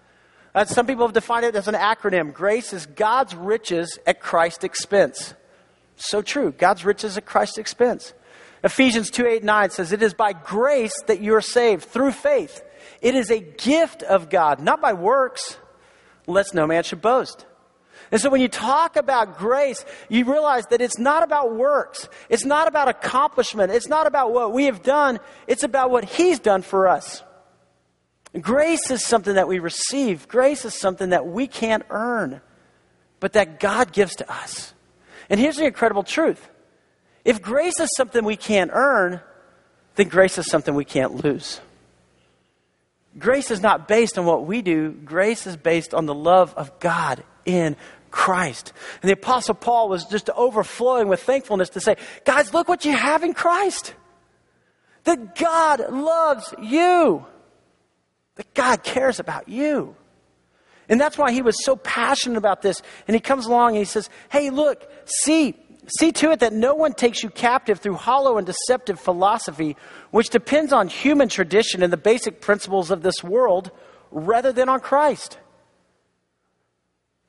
Uh, 0.56 0.64
some 0.64 0.86
people 0.86 1.06
have 1.06 1.12
defined 1.12 1.44
it 1.44 1.54
as 1.54 1.68
an 1.68 1.74
acronym. 1.74 2.32
Grace 2.32 2.72
is 2.72 2.86
God's 2.86 3.34
riches 3.34 3.98
at 4.06 4.20
Christ's 4.20 4.64
expense. 4.64 5.34
So 5.96 6.22
true. 6.22 6.50
God's 6.50 6.82
riches 6.82 7.18
at 7.18 7.26
Christ's 7.26 7.58
expense. 7.58 8.14
Ephesians 8.64 9.10
2 9.10 9.26
8 9.26 9.44
9 9.44 9.70
says, 9.70 9.92
It 9.92 10.02
is 10.02 10.14
by 10.14 10.32
grace 10.32 10.94
that 11.08 11.20
you 11.20 11.34
are 11.34 11.42
saved 11.42 11.84
through 11.84 12.12
faith. 12.12 12.64
It 13.02 13.14
is 13.14 13.30
a 13.30 13.38
gift 13.38 14.02
of 14.02 14.30
God, 14.30 14.60
not 14.60 14.80
by 14.80 14.94
works, 14.94 15.58
lest 16.26 16.54
no 16.54 16.66
man 16.66 16.84
should 16.84 17.02
boast. 17.02 17.44
And 18.10 18.18
so 18.18 18.30
when 18.30 18.40
you 18.40 18.48
talk 18.48 18.96
about 18.96 19.36
grace, 19.36 19.84
you 20.08 20.24
realize 20.24 20.64
that 20.70 20.80
it's 20.80 20.98
not 20.98 21.22
about 21.22 21.54
works. 21.54 22.08
It's 22.30 22.46
not 22.46 22.66
about 22.66 22.88
accomplishment. 22.88 23.72
It's 23.72 23.88
not 23.88 24.06
about 24.06 24.32
what 24.32 24.54
we 24.54 24.64
have 24.64 24.82
done. 24.82 25.18
It's 25.46 25.64
about 25.64 25.90
what 25.90 26.04
He's 26.04 26.38
done 26.38 26.62
for 26.62 26.88
us. 26.88 27.22
Grace 28.40 28.90
is 28.90 29.04
something 29.04 29.34
that 29.34 29.48
we 29.48 29.58
receive. 29.58 30.28
Grace 30.28 30.64
is 30.64 30.74
something 30.74 31.10
that 31.10 31.26
we 31.26 31.46
can't 31.46 31.84
earn, 31.90 32.40
but 33.20 33.32
that 33.34 33.60
God 33.60 33.92
gives 33.92 34.16
to 34.16 34.30
us. 34.32 34.74
And 35.30 35.40
here's 35.40 35.56
the 35.56 35.64
incredible 35.64 36.02
truth. 36.02 36.48
If 37.24 37.42
grace 37.42 37.80
is 37.80 37.88
something 37.96 38.24
we 38.24 38.36
can't 38.36 38.70
earn, 38.72 39.20
then 39.96 40.08
grace 40.08 40.38
is 40.38 40.46
something 40.46 40.74
we 40.74 40.84
can't 40.84 41.24
lose. 41.24 41.60
Grace 43.18 43.50
is 43.50 43.60
not 43.60 43.88
based 43.88 44.18
on 44.18 44.26
what 44.26 44.46
we 44.46 44.62
do. 44.62 44.90
Grace 44.90 45.46
is 45.46 45.56
based 45.56 45.94
on 45.94 46.06
the 46.06 46.14
love 46.14 46.54
of 46.54 46.78
God 46.78 47.24
in 47.44 47.76
Christ. 48.10 48.72
And 49.02 49.08
the 49.08 49.14
Apostle 49.14 49.54
Paul 49.54 49.88
was 49.88 50.04
just 50.04 50.28
overflowing 50.30 51.08
with 51.08 51.22
thankfulness 51.22 51.70
to 51.70 51.80
say, 51.80 51.96
guys, 52.24 52.52
look 52.52 52.68
what 52.68 52.84
you 52.84 52.94
have 52.94 53.24
in 53.24 53.34
Christ. 53.34 53.94
That 55.04 55.34
God 55.34 55.90
loves 55.90 56.54
you. 56.60 57.24
That 58.36 58.52
God 58.54 58.82
cares 58.82 59.18
about 59.18 59.48
you. 59.48 59.96
And 60.88 61.00
that's 61.00 61.18
why 61.18 61.32
he 61.32 61.42
was 61.42 61.64
so 61.64 61.76
passionate 61.76 62.38
about 62.38 62.62
this. 62.62 62.80
And 63.08 63.14
he 63.14 63.20
comes 63.20 63.46
along 63.46 63.70
and 63.70 63.78
he 63.78 63.84
says, 63.84 64.08
Hey, 64.28 64.50
look, 64.50 64.88
see, 65.04 65.54
see 65.98 66.12
to 66.12 66.30
it 66.30 66.40
that 66.40 66.52
no 66.52 66.74
one 66.74 66.92
takes 66.92 67.22
you 67.22 67.30
captive 67.30 67.80
through 67.80 67.94
hollow 67.94 68.38
and 68.38 68.46
deceptive 68.46 69.00
philosophy, 69.00 69.76
which 70.10 70.30
depends 70.30 70.72
on 70.72 70.88
human 70.88 71.28
tradition 71.28 71.82
and 71.82 71.92
the 71.92 71.96
basic 71.96 72.40
principles 72.40 72.90
of 72.90 73.02
this 73.02 73.24
world 73.24 73.70
rather 74.10 74.52
than 74.52 74.68
on 74.68 74.80
Christ. 74.80 75.38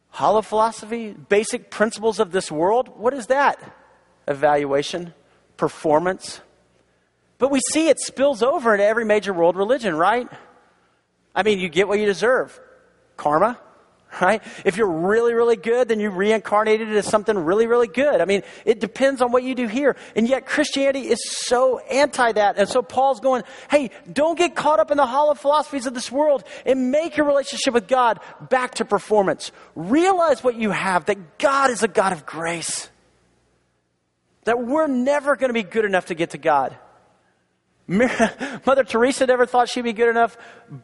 Hollow 0.09 0.41
philosophy, 0.41 1.13
basic 1.13 1.69
principles 1.69 2.19
of 2.19 2.31
this 2.31 2.51
world, 2.51 2.89
what 2.97 3.13
is 3.13 3.27
that? 3.27 3.59
Evaluation, 4.27 5.13
performance. 5.57 6.41
But 7.37 7.51
we 7.51 7.59
see 7.71 7.89
it 7.89 7.99
spills 7.99 8.41
over 8.41 8.73
into 8.73 8.85
every 8.85 9.05
major 9.05 9.33
world 9.33 9.55
religion, 9.55 9.95
right? 9.95 10.27
I 11.37 11.43
mean, 11.43 11.59
you 11.59 11.69
get 11.69 11.87
what 11.87 11.99
you 11.99 12.07
deserve 12.07 12.59
karma, 13.15 13.59
right? 14.19 14.41
If 14.65 14.75
you're 14.75 14.89
really, 14.89 15.35
really 15.35 15.55
good, 15.55 15.87
then 15.87 15.99
you 15.99 16.09
reincarnated 16.09 16.89
as 16.89 17.05
something 17.05 17.37
really, 17.37 17.67
really 17.67 17.87
good. 17.87 18.21
I 18.21 18.25
mean, 18.25 18.41
it 18.65 18.79
depends 18.79 19.21
on 19.21 19.31
what 19.31 19.43
you 19.43 19.53
do 19.53 19.67
here. 19.67 19.95
And 20.15 20.27
yet 20.27 20.47
Christianity 20.47 21.09
is 21.09 21.19
so 21.29 21.77
anti 21.77 22.31
that. 22.31 22.57
And 22.57 22.67
so 22.67 22.81
Paul's 22.81 23.19
going, 23.19 23.43
hey, 23.69 23.91
don't 24.11 24.35
get 24.35 24.55
caught 24.55 24.79
up 24.79 24.89
in 24.89 24.97
the 24.97 25.05
hollow 25.05 25.35
philosophies 25.35 25.85
of 25.85 25.93
this 25.93 26.11
world 26.11 26.43
and 26.65 26.89
make 26.89 27.17
your 27.17 27.27
relationship 27.27 27.75
with 27.75 27.87
God 27.87 28.19
back 28.49 28.73
to 28.75 28.85
performance. 28.85 29.51
Realize 29.75 30.43
what 30.43 30.55
you 30.55 30.71
have, 30.71 31.05
that 31.05 31.37
God 31.37 31.69
is 31.69 31.83
a 31.83 31.87
God 31.87 32.13
of 32.13 32.25
grace. 32.25 32.89
That 34.45 34.65
we're 34.65 34.87
never 34.87 35.35
going 35.35 35.49
to 35.49 35.53
be 35.53 35.61
good 35.61 35.85
enough 35.85 36.07
to 36.07 36.15
get 36.15 36.31
to 36.31 36.39
God. 36.39 36.75
Mother 38.65 38.83
Teresa 38.83 39.25
never 39.25 39.45
thought 39.45 39.69
she'd 39.69 39.81
be 39.81 39.93
good 39.93 40.09
enough. 40.09 40.37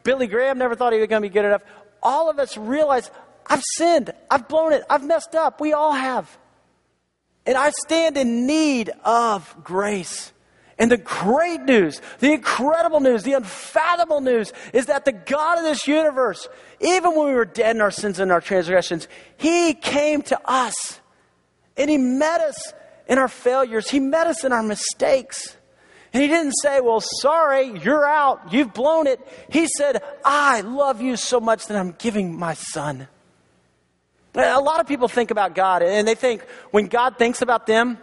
Billy 0.04 0.26
Graham 0.26 0.58
never 0.58 0.74
thought 0.74 0.92
he 0.92 0.98
was 0.98 1.08
going 1.08 1.22
to 1.22 1.28
be 1.28 1.32
good 1.32 1.44
enough. 1.44 1.62
All 2.02 2.30
of 2.30 2.38
us 2.38 2.56
realize 2.56 3.10
I've 3.46 3.62
sinned. 3.76 4.12
I've 4.30 4.48
blown 4.48 4.72
it. 4.72 4.84
I've 4.88 5.04
messed 5.04 5.34
up. 5.34 5.60
We 5.60 5.74
all 5.74 5.92
have. 5.92 6.38
And 7.46 7.58
I 7.58 7.70
stand 7.84 8.16
in 8.16 8.46
need 8.46 8.90
of 9.04 9.54
grace. 9.62 10.32
And 10.78 10.90
the 10.90 10.96
great 10.96 11.60
news, 11.60 12.00
the 12.18 12.32
incredible 12.32 13.00
news, 13.00 13.22
the 13.22 13.34
unfathomable 13.34 14.20
news 14.20 14.52
is 14.72 14.86
that 14.86 15.04
the 15.04 15.12
God 15.12 15.58
of 15.58 15.64
this 15.64 15.86
universe, 15.86 16.48
even 16.80 17.14
when 17.14 17.28
we 17.28 17.34
were 17.34 17.44
dead 17.44 17.76
in 17.76 17.82
our 17.82 17.92
sins 17.92 18.18
and 18.18 18.32
our 18.32 18.40
transgressions, 18.40 19.06
He 19.36 19.74
came 19.74 20.22
to 20.22 20.40
us. 20.44 21.00
And 21.76 21.90
He 21.90 21.98
met 21.98 22.40
us 22.40 22.72
in 23.06 23.18
our 23.18 23.28
failures. 23.28 23.88
He 23.88 24.00
met 24.00 24.26
us 24.26 24.42
in 24.42 24.52
our 24.52 24.62
mistakes. 24.62 25.56
He 26.14 26.28
didn't 26.28 26.52
say, 26.62 26.80
Well, 26.80 27.00
sorry, 27.00 27.76
you're 27.80 28.06
out. 28.06 28.52
You've 28.52 28.72
blown 28.72 29.08
it. 29.08 29.20
He 29.50 29.66
said, 29.76 30.00
I 30.24 30.60
love 30.60 31.02
you 31.02 31.16
so 31.16 31.40
much 31.40 31.66
that 31.66 31.76
I'm 31.76 31.90
giving 31.98 32.38
my 32.38 32.54
son. 32.54 33.08
A 34.36 34.60
lot 34.60 34.78
of 34.78 34.86
people 34.86 35.08
think 35.08 35.32
about 35.32 35.56
God, 35.56 35.82
and 35.82 36.06
they 36.06 36.14
think 36.14 36.42
when 36.70 36.86
God 36.86 37.18
thinks 37.18 37.42
about 37.42 37.66
them, 37.66 37.98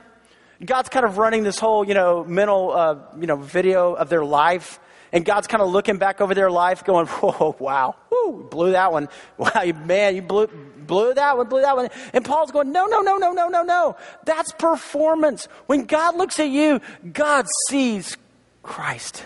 God's 0.63 0.89
kind 0.89 1.05
of 1.05 1.17
running 1.17 1.43
this 1.43 1.57
whole, 1.57 1.87
you 1.87 1.93
know, 1.93 2.25
mental, 2.25 2.71
uh, 2.71 2.95
you 3.17 3.27
know, 3.27 3.37
video 3.37 3.93
of 3.93 4.09
their 4.09 4.25
life. 4.25 4.81
And 5.13 5.23
God's 5.23 5.47
kind 5.47 5.63
of 5.63 5.69
looking 5.69 5.97
back 5.97 6.19
over 6.19 6.35
their 6.35 6.51
life 6.51 6.83
going, 6.83 7.05
whoa, 7.07 7.55
wow, 7.59 7.95
blew 8.31 8.71
that 8.71 8.91
one. 8.91 9.09
Wow, 9.37 9.63
man, 9.85 10.15
you 10.15 10.21
blew, 10.21 10.47
blew 10.47 11.13
that 11.13 11.37
one, 11.37 11.47
blew 11.47 11.61
that 11.61 11.75
one. 11.75 11.89
And 12.13 12.23
Paul's 12.23 12.51
going, 12.51 12.71
no, 12.71 12.85
no, 12.85 13.01
no, 13.01 13.17
no, 13.17 13.31
no, 13.31 13.47
no, 13.47 13.63
no. 13.63 13.97
That's 14.25 14.51
performance. 14.53 15.45
When 15.65 15.85
God 15.85 16.15
looks 16.15 16.39
at 16.39 16.49
you, 16.49 16.79
God 17.11 17.47
sees 17.69 18.17
Christ. 18.63 19.25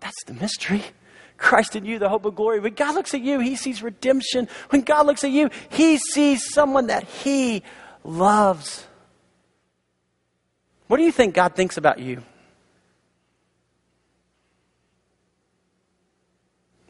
That's 0.00 0.24
the 0.26 0.34
mystery. 0.34 0.82
Christ 1.38 1.74
in 1.74 1.84
you, 1.84 1.98
the 1.98 2.08
hope 2.08 2.24
of 2.24 2.36
glory. 2.36 2.60
When 2.60 2.74
God 2.74 2.94
looks 2.94 3.14
at 3.14 3.20
you, 3.20 3.40
he 3.40 3.56
sees 3.56 3.82
redemption. 3.82 4.48
When 4.70 4.82
God 4.82 5.06
looks 5.06 5.24
at 5.24 5.30
you, 5.30 5.50
he 5.70 5.98
sees 5.98 6.52
someone 6.52 6.86
that 6.86 7.04
he 7.04 7.62
loves. 8.04 8.86
What 10.86 10.98
do 10.98 11.02
you 11.02 11.12
think 11.12 11.34
God 11.34 11.54
thinks 11.56 11.76
about 11.76 11.98
you? 11.98 12.22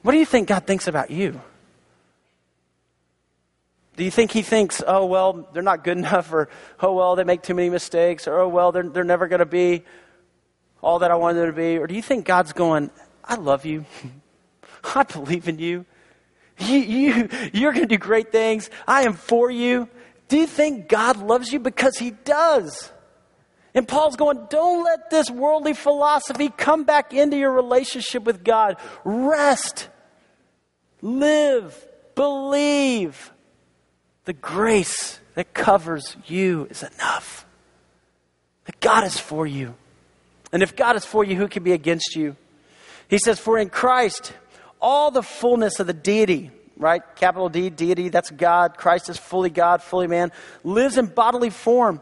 What 0.03 0.13
do 0.13 0.19
you 0.19 0.27
think 0.27 0.49
God 0.49 0.67
thinks 0.67 0.89
about 0.89 1.11
you? 1.11 1.41
Do 3.97 4.05
you 4.05 4.11
think 4.11 4.31
he 4.31 4.43
thinks, 4.43 4.83
oh, 4.87 5.07
well, 5.07 5.49
they're 5.53 5.63
not 5.63 5.85
good 5.85 5.99
enough, 5.99 6.33
or 6.33 6.49
oh, 6.81 6.93
well, 6.93 7.17
they 7.17 7.25
make 7.25 7.43
too 7.43 7.55
many 7.55 7.71
mistakes, 7.71 8.27
or 8.27 8.41
oh, 8.41 8.49
well, 8.49 8.73
they're, 8.73 8.89
they're 8.89 9.05
never 9.05 9.29
going 9.29 9.41
to 9.41 9.47
be 9.47 9.85
all 10.83 10.99
that 10.99 11.11
I 11.11 11.15
wanted 11.15 11.41
them 11.41 11.47
to 11.47 11.57
be? 11.57 11.79
Or 11.79 11.87
do 11.87 11.95
you 11.95 12.03
think 12.03 12.27
God's 12.27 12.53
going, 12.53 12.91
I 13.25 13.37
love 13.37 13.65
you? 13.65 13.85
I 14.95 15.05
believe 15.05 15.49
in 15.49 15.59
you. 15.59 15.87
You, 16.59 16.79
you, 16.79 17.29
you're 17.53 17.73
going 17.73 17.89
to 17.89 17.95
do 17.95 17.99
great 17.99 18.33
things. 18.33 18.69
I 18.87 19.05
am 19.05 19.15
for 19.15 19.51
you. 19.51 19.89
Do 20.29 20.37
you 20.37 20.47
think 20.47 20.89
God 20.89 21.17
loves 21.19 21.53
you? 21.53 21.61
Because 21.61 21.97
he 21.97 22.11
does. 22.11 22.91
And 23.75 23.89
Paul's 23.89 24.17
going, 24.17 24.47
don't 24.51 24.85
let 24.85 25.09
this 25.09 25.31
worldly 25.31 25.73
philosophy 25.73 26.51
come 26.51 26.85
back 26.85 27.15
into 27.15 27.37
your 27.37 27.53
relationship 27.53 28.25
with 28.25 28.45
God. 28.45 28.77
Rest. 29.05 29.89
Live. 31.03 31.87
Believe. 32.15 33.33
The 34.25 34.33
grace 34.33 35.19
that 35.35 35.53
covers 35.53 36.17
you 36.27 36.69
is 36.71 36.83
enough. 36.83 37.45
That 38.67 38.81
God 38.81 39.05
is 39.05 39.19
for 39.19 39.47
you. 39.47 39.75
And 40.53 40.63
if 40.63 40.77
God 40.77 40.97
is 40.97 41.05
for 41.05 41.25
you, 41.25 41.37
who 41.37 41.49
can 41.49 41.65
be 41.65 41.73
against 41.73 42.15
you? 42.15 42.37
He 43.09 43.19
says, 43.19 43.39
For 43.39 43.59
in 43.59 43.69
Christ, 43.69 44.33
all 44.81 45.11
the 45.11 45.23
fullness 45.23 45.81
of 45.81 45.87
the 45.87 45.93
deity, 45.93 46.51
right? 46.77 47.03
Capital 47.17 47.49
D, 47.49 47.71
deity, 47.71 48.09
that's 48.09 48.31
God. 48.31 48.77
Christ 48.77 49.09
is 49.09 49.19
fully 49.19 49.51
God, 49.51 49.83
fully 49.83 50.07
man, 50.07 50.31
lives 50.63 50.99
in 50.99 51.07
bodily 51.07 51.51
form. 51.51 52.01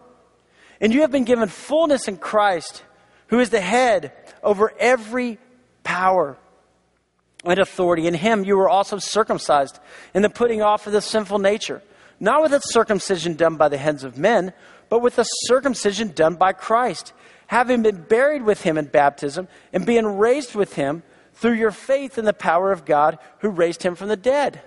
And 0.80 0.92
you 0.92 1.02
have 1.02 1.10
been 1.10 1.24
given 1.24 1.48
fullness 1.48 2.08
in 2.08 2.16
Christ, 2.16 2.82
who 3.28 3.38
is 3.38 3.50
the 3.50 3.60
head 3.60 4.12
over 4.42 4.72
every 4.78 5.38
power 5.84 6.36
and 7.44 7.58
authority. 7.58 8.06
In 8.06 8.14
him 8.14 8.44
you 8.44 8.56
were 8.56 8.68
also 8.68 8.98
circumcised 8.98 9.78
in 10.14 10.22
the 10.22 10.30
putting 10.30 10.62
off 10.62 10.86
of 10.86 10.92
the 10.92 11.00
sinful 11.00 11.38
nature, 11.38 11.82
not 12.18 12.42
with 12.42 12.52
a 12.52 12.60
circumcision 12.64 13.34
done 13.34 13.56
by 13.56 13.68
the 13.68 13.78
hands 13.78 14.04
of 14.04 14.18
men, 14.18 14.52
but 14.88 15.00
with 15.00 15.18
a 15.18 15.24
circumcision 15.46 16.12
done 16.12 16.34
by 16.34 16.52
Christ, 16.52 17.12
having 17.46 17.82
been 17.82 18.02
buried 18.02 18.42
with 18.42 18.62
him 18.62 18.76
in 18.76 18.86
baptism 18.86 19.48
and 19.72 19.86
being 19.86 20.06
raised 20.06 20.54
with 20.54 20.74
him 20.74 21.02
through 21.34 21.54
your 21.54 21.70
faith 21.70 22.18
in 22.18 22.24
the 22.24 22.32
power 22.32 22.72
of 22.72 22.84
God 22.84 23.18
who 23.38 23.48
raised 23.48 23.82
him 23.82 23.94
from 23.94 24.08
the 24.08 24.16
dead. 24.16 24.60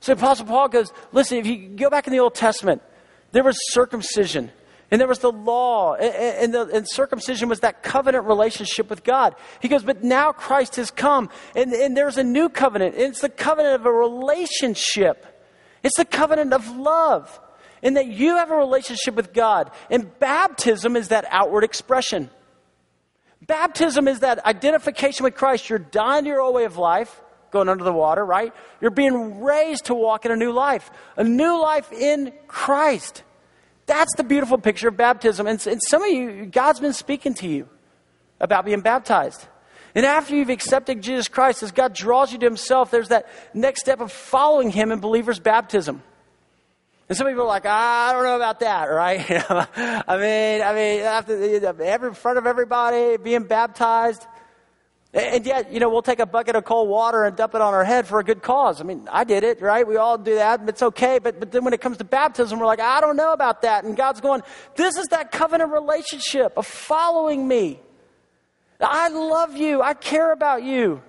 So 0.00 0.12
Apostle 0.12 0.46
Paul 0.46 0.68
goes, 0.68 0.92
listen, 1.12 1.38
if 1.38 1.46
you 1.46 1.68
go 1.68 1.90
back 1.90 2.06
in 2.06 2.12
the 2.12 2.20
Old 2.20 2.34
Testament, 2.34 2.82
there 3.32 3.44
was 3.44 3.56
circumcision 3.72 4.50
and 4.90 5.00
there 5.00 5.08
was 5.08 5.18
the 5.18 5.32
law, 5.32 5.94
and, 5.94 6.54
the, 6.54 6.68
and, 6.68 6.88
circumcision 6.88 7.48
was 7.48 7.60
that 7.60 7.82
covenant 7.82 8.24
relationship 8.24 8.88
with 8.88 9.02
God. 9.02 9.34
He 9.60 9.66
goes, 9.66 9.82
but 9.82 10.04
now 10.04 10.30
Christ 10.30 10.76
has 10.76 10.92
come, 10.92 11.28
and, 11.56 11.72
and 11.72 11.96
there's 11.96 12.18
a 12.18 12.22
new 12.22 12.48
covenant. 12.48 12.94
And 12.94 13.04
it's 13.04 13.20
the 13.20 13.28
covenant 13.28 13.74
of 13.74 13.86
a 13.86 13.92
relationship, 13.92 15.26
it's 15.82 15.96
the 15.96 16.04
covenant 16.04 16.52
of 16.52 16.76
love, 16.76 17.40
and 17.82 17.96
that 17.96 18.06
you 18.06 18.36
have 18.36 18.52
a 18.52 18.56
relationship 18.56 19.16
with 19.16 19.32
God. 19.32 19.72
And 19.90 20.16
baptism 20.20 20.94
is 20.94 21.08
that 21.08 21.26
outward 21.30 21.64
expression. 21.64 22.30
Baptism 23.44 24.06
is 24.06 24.20
that 24.20 24.44
identification 24.46 25.24
with 25.24 25.34
Christ. 25.34 25.68
You're 25.68 25.78
dying 25.78 26.24
to 26.24 26.30
your 26.30 26.40
old 26.40 26.54
way 26.54 26.64
of 26.64 26.78
life, 26.78 27.20
going 27.50 27.68
under 27.68 27.84
the 27.84 27.92
water, 27.92 28.24
right? 28.24 28.52
You're 28.80 28.90
being 28.90 29.40
raised 29.40 29.86
to 29.86 29.94
walk 29.94 30.24
in 30.26 30.30
a 30.30 30.36
new 30.36 30.52
life, 30.52 30.90
a 31.16 31.24
new 31.24 31.60
life 31.60 31.92
in 31.92 32.32
Christ. 32.46 33.24
That's 33.86 34.14
the 34.16 34.24
beautiful 34.24 34.58
picture 34.58 34.88
of 34.88 34.96
baptism. 34.96 35.46
And, 35.46 35.64
and 35.66 35.80
some 35.82 36.02
of 36.02 36.10
you, 36.10 36.46
God's 36.46 36.80
been 36.80 36.92
speaking 36.92 37.34
to 37.34 37.48
you 37.48 37.68
about 38.40 38.64
being 38.64 38.80
baptized. 38.80 39.46
And 39.94 40.04
after 40.04 40.36
you've 40.36 40.50
accepted 40.50 41.00
Jesus 41.00 41.28
Christ, 41.28 41.62
as 41.62 41.72
God 41.72 41.94
draws 41.94 42.32
you 42.32 42.38
to 42.38 42.46
Himself, 42.46 42.90
there's 42.90 43.08
that 43.08 43.26
next 43.54 43.80
step 43.80 44.00
of 44.00 44.12
following 44.12 44.70
Him 44.70 44.92
in 44.92 45.00
believer's 45.00 45.38
baptism. 45.38 46.02
And 47.08 47.16
some 47.16 47.28
people 47.28 47.44
are 47.44 47.46
like, 47.46 47.62
ah, 47.64 48.08
I 48.08 48.12
don't 48.12 48.24
know 48.24 48.36
about 48.36 48.60
that, 48.60 48.86
right? 48.86 49.24
I 49.76 50.16
mean, 50.18 50.62
I 50.62 50.74
mean, 50.74 51.00
after 51.02 51.34
every, 51.82 52.08
in 52.08 52.14
front 52.14 52.36
of 52.36 52.46
everybody, 52.46 53.16
being 53.16 53.44
baptized. 53.44 54.26
And 55.16 55.46
yet, 55.46 55.72
you 55.72 55.80
know, 55.80 55.88
we'll 55.88 56.02
take 56.02 56.18
a 56.18 56.26
bucket 56.26 56.56
of 56.56 56.66
cold 56.66 56.90
water 56.90 57.24
and 57.24 57.34
dump 57.34 57.54
it 57.54 57.62
on 57.62 57.72
our 57.72 57.84
head 57.84 58.06
for 58.06 58.20
a 58.20 58.24
good 58.24 58.42
cause. 58.42 58.82
I 58.82 58.84
mean, 58.84 59.08
I 59.10 59.24
did 59.24 59.44
it, 59.44 59.62
right? 59.62 59.88
We 59.88 59.96
all 59.96 60.18
do 60.18 60.34
that. 60.34 60.60
It's 60.68 60.82
okay. 60.82 61.18
But, 61.18 61.40
but 61.40 61.52
then 61.52 61.64
when 61.64 61.72
it 61.72 61.80
comes 61.80 61.96
to 61.98 62.04
baptism, 62.04 62.58
we're 62.58 62.66
like, 62.66 62.80
I 62.80 63.00
don't 63.00 63.16
know 63.16 63.32
about 63.32 63.62
that. 63.62 63.84
And 63.84 63.96
God's 63.96 64.20
going, 64.20 64.42
this 64.74 64.98
is 64.98 65.06
that 65.06 65.32
covenant 65.32 65.72
relationship 65.72 66.52
of 66.58 66.66
following 66.66 67.48
me. 67.48 67.80
I 68.78 69.08
love 69.08 69.56
you. 69.56 69.80
I 69.80 69.94
care 69.94 70.32
about 70.32 70.64
you. 70.64 71.00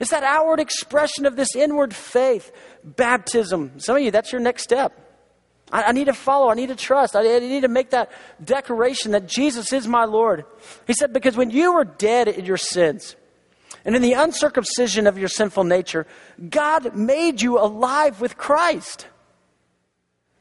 It's 0.00 0.10
that 0.10 0.24
outward 0.24 0.58
expression 0.58 1.24
of 1.24 1.36
this 1.36 1.54
inward 1.54 1.94
faith. 1.94 2.50
Baptism. 2.82 3.78
Some 3.78 3.98
of 3.98 4.02
you, 4.02 4.10
that's 4.10 4.32
your 4.32 4.40
next 4.40 4.64
step. 4.64 5.00
I, 5.70 5.92
need 5.92 6.06
to 6.06 6.12
follow. 6.12 6.50
I 6.50 6.54
need 6.54 6.70
to 6.70 6.76
trust. 6.76 7.14
I 7.14 7.22
need 7.22 7.62
to 7.62 7.68
make 7.68 7.90
that 7.90 8.10
declaration 8.44 9.12
that 9.12 9.28
Jesus 9.28 9.72
is 9.72 9.86
my 9.86 10.06
Lord. 10.06 10.44
He 10.88 10.92
said, 10.92 11.12
because 11.12 11.36
when 11.36 11.50
you 11.50 11.74
were 11.74 11.84
dead 11.84 12.26
in 12.26 12.44
your 12.44 12.56
sins, 12.56 13.14
and 13.84 13.94
in 13.94 14.02
the 14.02 14.14
uncircumcision 14.14 15.06
of 15.06 15.18
your 15.18 15.28
sinful 15.28 15.64
nature, 15.64 16.06
God 16.48 16.94
made 16.96 17.42
you 17.42 17.58
alive 17.58 18.20
with 18.20 18.36
Christ. 18.36 19.06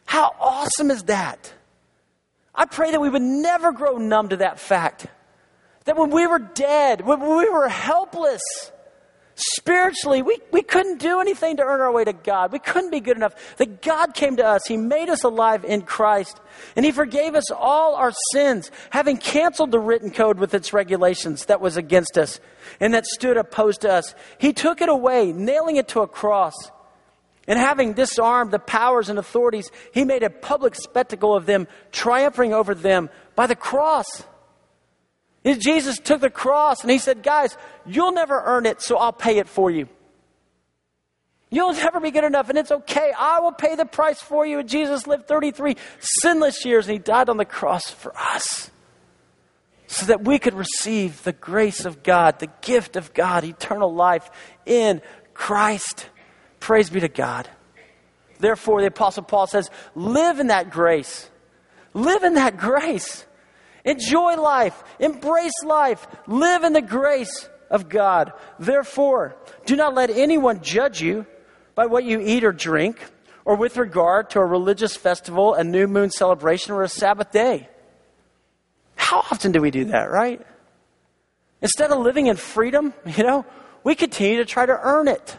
How 0.06 0.36
awesome 0.40 0.92
is 0.92 1.04
that? 1.04 1.54
I 2.56 2.66
pray 2.66 2.92
that 2.92 3.02
we 3.02 3.10
would 3.10 3.22
never 3.22 3.72
grow 3.72 3.98
numb 3.98 4.30
to 4.30 4.38
that 4.38 4.60
fact. 4.60 5.08
That 5.86 5.98
when 5.98 6.12
we 6.12 6.28
were 6.28 6.40
dead, 6.40 7.02
when 7.02 7.20
we 7.20 7.50
were 7.50 7.68
helpless, 7.68 8.42
Spiritually, 9.36 10.22
we, 10.22 10.38
we 10.52 10.62
couldn't 10.62 11.00
do 11.00 11.20
anything 11.20 11.58
to 11.58 11.64
earn 11.64 11.82
our 11.82 11.92
way 11.92 12.04
to 12.04 12.14
God. 12.14 12.52
We 12.52 12.60
couldn't 12.60 12.92
be 12.92 13.00
good 13.00 13.18
enough. 13.18 13.58
That 13.58 13.82
God 13.82 14.14
came 14.14 14.38
to 14.38 14.46
us. 14.46 14.62
He 14.68 14.78
made 14.78 15.10
us 15.10 15.24
alive 15.24 15.66
in 15.66 15.82
Christ. 15.82 16.40
And 16.76 16.86
He 16.86 16.92
forgave 16.92 17.34
us 17.34 17.50
all 17.50 17.96
our 17.96 18.14
sins, 18.32 18.70
having 18.92 19.18
canceled 19.18 19.72
the 19.72 19.80
written 19.80 20.12
code 20.12 20.38
with 20.38 20.54
its 20.54 20.72
regulations 20.72 21.46
that 21.46 21.62
was 21.62 21.78
against 21.78 22.18
us 22.18 22.40
and 22.80 22.94
that 22.94 23.06
stood 23.06 23.38
opposed 23.38 23.82
to 23.82 23.92
us. 23.92 24.14
He 24.38 24.54
took 24.54 24.82
it 24.82 24.90
away, 24.90 25.32
nailing 25.32 25.78
it 25.78 25.88
to 25.90 26.02
a 26.02 26.08
cross. 26.08 26.54
And 27.48 27.60
having 27.60 27.94
disarmed 27.94 28.52
the 28.52 28.60
powers 28.60 29.10
and 29.10 29.18
authorities, 29.18 29.72
He 29.94 30.06
made 30.06 30.22
a 30.22 30.30
public 30.30 30.76
spectacle 30.76 31.36
of 31.36 31.48
them, 31.48 31.68
triumphing 31.92 32.54
over 32.54 32.76
them 32.76 33.10
by 33.36 33.48
the 33.48 33.56
cross. 33.56 34.24
Jesus 35.44 36.00
took 36.00 36.22
the 36.22 36.30
cross 36.30 36.82
and 36.82 36.92
he 36.92 36.98
said, 36.98 37.24
Guys, 37.24 37.58
you'll 37.86 38.14
never 38.14 38.42
earn 38.46 38.66
it, 38.66 38.82
so 38.82 38.98
I'll 38.98 39.12
pay 39.14 39.38
it 39.38 39.48
for 39.48 39.70
you. 39.70 39.88
You'll 41.50 41.74
never 41.74 42.00
be 42.00 42.10
good 42.10 42.24
enough, 42.24 42.50
and 42.50 42.58
it's 42.58 42.72
okay. 42.72 43.14
I 43.18 43.40
will 43.40 43.52
pay 43.52 43.76
the 43.76 43.86
price 43.86 44.20
for 44.20 44.44
you. 44.46 44.60
And 44.60 44.68
Jesus 44.68 45.06
lived 45.06 45.28
33 45.28 45.76
sinless 46.00 46.66
years, 46.66 46.88
and 46.88 46.94
he 46.94 47.00
died 47.00 47.30
on 47.30 47.38
the 47.38 47.46
cross 47.46 47.92
for 47.92 48.18
us 48.18 48.72
so 49.86 50.08
that 50.08 50.24
we 50.24 50.40
could 50.40 50.56
receive 50.56 51.22
the 51.24 51.32
grace 51.32 51.86
of 51.86 52.02
God, 52.02 52.40
the 52.40 52.50
gift 52.62 52.96
of 52.96 53.14
God, 53.14 53.44
eternal 53.44 53.94
life 53.94 54.32
in 54.66 55.02
Christ. 55.36 56.10
Praise 56.60 56.90
be 56.90 57.00
to 57.02 57.08
God. 57.08 57.48
Therefore, 58.40 58.82
the 58.82 58.88
Apostle 58.88 59.24
Paul 59.24 59.46
says, 59.46 59.70
live 59.94 60.40
in 60.40 60.48
that 60.48 60.72
grace. 60.72 61.30
Live 61.94 62.24
in 62.24 62.34
that 62.34 62.58
grace. 62.58 63.26
Enjoy 63.86 64.36
life, 64.36 64.82
embrace 65.00 65.64
life, 65.66 66.08
live 66.28 66.64
in 66.64 66.74
the 66.74 66.82
grace 66.82 67.50
of 67.70 67.90
God. 67.90 68.32
Therefore, 68.60 69.36
do 69.66 69.76
not 69.76 69.94
let 69.94 70.10
anyone 70.10 70.62
judge 70.62 71.02
you 71.02 71.26
by 71.76 71.88
what 71.88 72.04
you 72.04 72.22
eat 72.22 72.44
or 72.44 72.52
drink, 72.52 73.04
or 73.46 73.56
with 73.56 73.78
regard 73.78 74.30
to 74.30 74.40
a 74.40 74.46
religious 74.46 74.96
festival, 74.96 75.54
a 75.54 75.64
new 75.64 75.88
moon 75.88 76.10
celebration, 76.10 76.74
or 76.74 76.84
a 76.84 76.90
Sabbath 76.90 77.32
day. 77.32 77.68
How 78.96 79.18
often 79.20 79.52
do 79.52 79.60
we 79.60 79.72
do 79.72 79.86
that, 79.86 80.10
right? 80.10 80.42
Instead 81.62 81.92
of 81.92 82.00
living 82.00 82.28
in 82.28 82.38
freedom, 82.38 82.94
you 83.06 83.24
know, 83.24 83.46
we 83.84 83.96
continue 83.96 84.38
to 84.38 84.46
try 84.46 84.66
to 84.66 84.80
earn 84.82 85.08
it. 85.08 85.38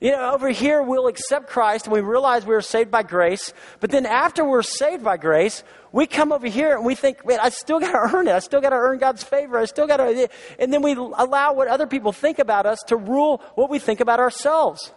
You 0.00 0.12
know, 0.12 0.32
over 0.32 0.48
here 0.48 0.80
we'll 0.80 1.08
accept 1.08 1.48
Christ 1.48 1.86
and 1.86 1.92
we 1.92 2.00
realize 2.00 2.46
we 2.46 2.54
are 2.54 2.60
saved 2.60 2.90
by 2.90 3.02
grace, 3.02 3.52
but 3.80 3.90
then 3.90 4.06
after 4.06 4.44
we're 4.44 4.62
saved 4.62 5.02
by 5.02 5.16
grace, 5.16 5.64
we 5.90 6.06
come 6.06 6.32
over 6.32 6.46
here 6.46 6.76
and 6.76 6.84
we 6.84 6.94
think, 6.94 7.26
man, 7.26 7.40
I 7.42 7.48
still 7.48 7.80
got 7.80 7.92
to 7.92 8.16
earn 8.16 8.28
it. 8.28 8.32
I 8.32 8.38
still 8.38 8.60
got 8.60 8.70
to 8.70 8.76
earn 8.76 8.98
God's 8.98 9.24
favor. 9.24 9.58
I 9.58 9.64
still 9.64 9.88
got 9.88 9.96
to, 9.96 10.28
and 10.60 10.72
then 10.72 10.82
we 10.82 10.92
allow 10.92 11.52
what 11.54 11.66
other 11.66 11.88
people 11.88 12.12
think 12.12 12.38
about 12.38 12.64
us 12.64 12.78
to 12.88 12.96
rule 12.96 13.42
what 13.56 13.70
we 13.70 13.80
think 13.80 13.98
about 13.98 14.20
ourselves. 14.20 14.92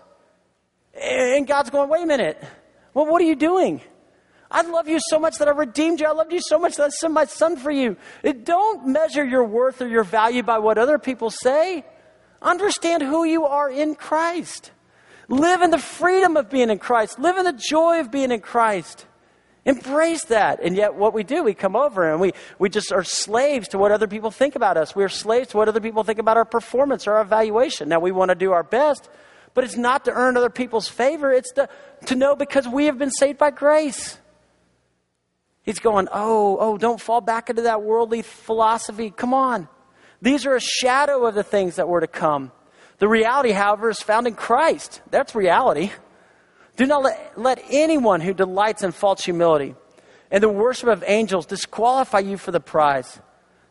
And 0.94 1.48
God's 1.48 1.72
going, 1.72 1.90
wait 1.90 2.04
a 2.04 2.06
minute. 2.06 2.44
Well, 2.94 3.08
what 3.08 3.22
are 3.22 3.26
you 3.26 3.36
doing? 3.36 3.82
I 4.52 4.62
love 4.64 4.88
you 4.88 5.00
so 5.10 5.18
much 5.18 5.38
that 5.38 5.48
I 5.48 5.52
redeemed 5.52 6.02
you. 6.02 6.08
I 6.08 6.12
loved 6.12 6.34
you 6.34 6.42
so 6.42 6.60
much 6.60 6.76
that 6.76 6.84
I 6.84 6.90
sent 6.90 7.14
my 7.14 7.26
son 7.26 7.56
for 7.56 7.72
you. 7.72 7.96
Don't 8.44 8.88
measure 8.88 9.26
your 9.26 9.46
worth 9.46 9.82
or 9.82 9.88
your 9.88 10.04
value 10.04 10.44
by 10.44 10.60
what 10.60 10.78
other 10.78 11.00
people 11.00 11.32
say. 11.32 11.86
Understand 12.42 13.02
who 13.02 13.24
you 13.24 13.46
are 13.46 13.70
in 13.70 13.96
Christ. 13.96 14.72
Live 15.32 15.62
in 15.62 15.72
the 15.72 15.78
freedom 15.78 16.36
of 16.36 16.50
being 16.50 16.70
in 16.70 16.78
Christ. 16.78 17.18
Live 17.18 17.38
in 17.38 17.46
the 17.46 17.54
joy 17.54 18.02
of 18.02 18.12
being 18.12 18.32
in 18.32 18.42
Christ. 18.42 19.06
Embrace 19.64 20.26
that. 20.26 20.62
And 20.62 20.76
yet, 20.76 20.96
what 20.96 21.14
we 21.14 21.24
do, 21.24 21.42
we 21.42 21.54
come 21.54 21.76
over 21.76 22.12
and 22.12 22.20
we, 22.20 22.34
we 22.60 22.70
just 22.70 22.92
are 22.92 23.06
slaves 23.06 23.70
to 23.70 23.78
what 23.78 23.94
other 23.94 24.08
people 24.08 24.30
think 24.30 24.58
about 24.58 24.76
us. 24.76 24.94
We're 24.94 25.08
slaves 25.08 25.48
to 25.50 25.58
what 25.58 25.70
other 25.70 25.80
people 25.80 26.04
think 26.04 26.20
about 26.20 26.36
our 26.36 26.44
performance 26.44 27.08
or 27.08 27.14
our 27.14 27.22
evaluation. 27.22 27.88
Now, 27.88 28.02
we 28.02 28.12
want 28.12 28.30
to 28.30 28.36
do 28.36 28.52
our 28.52 28.64
best, 28.64 29.10
but 29.54 29.64
it's 29.64 29.78
not 29.78 30.04
to 30.06 30.12
earn 30.12 30.36
other 30.36 30.50
people's 30.50 30.90
favor. 30.90 31.32
It's 31.32 31.54
to, 31.54 31.70
to 32.08 32.16
know 32.16 32.36
because 32.36 32.68
we 32.68 32.88
have 32.88 32.98
been 32.98 33.12
saved 33.12 33.40
by 33.40 33.52
grace. 33.52 34.18
He's 35.64 35.80
going, 35.80 36.10
oh, 36.12 36.58
oh, 36.60 36.78
don't 36.78 37.00
fall 37.00 37.22
back 37.22 37.50
into 37.50 37.62
that 37.62 37.84
worldly 37.84 38.22
philosophy. 38.22 39.12
Come 39.12 39.34
on. 39.34 39.70
These 40.22 40.46
are 40.46 40.56
a 40.56 40.62
shadow 40.62 41.26
of 41.26 41.36
the 41.36 41.44
things 41.44 41.78
that 41.78 41.88
were 41.88 42.02
to 42.02 42.08
come. 42.08 42.52
The 43.02 43.08
reality, 43.08 43.50
however, 43.50 43.90
is 43.90 44.00
found 44.00 44.28
in 44.28 44.36
Christ. 44.36 45.02
That's 45.10 45.34
reality. 45.34 45.90
Do 46.78 46.86
not 46.86 47.02
let, 47.02 47.34
let 47.36 47.64
anyone 47.72 48.22
who 48.22 48.32
delights 48.32 48.84
in 48.84 48.92
false 48.92 49.26
humility 49.26 49.74
and 50.30 50.44
the 50.44 50.50
worship 50.50 50.88
of 50.88 51.04
angels 51.08 51.48
disqualify 51.48 52.20
you 52.20 52.38
for 52.38 52.52
the 52.52 52.60
prize. 52.60 53.20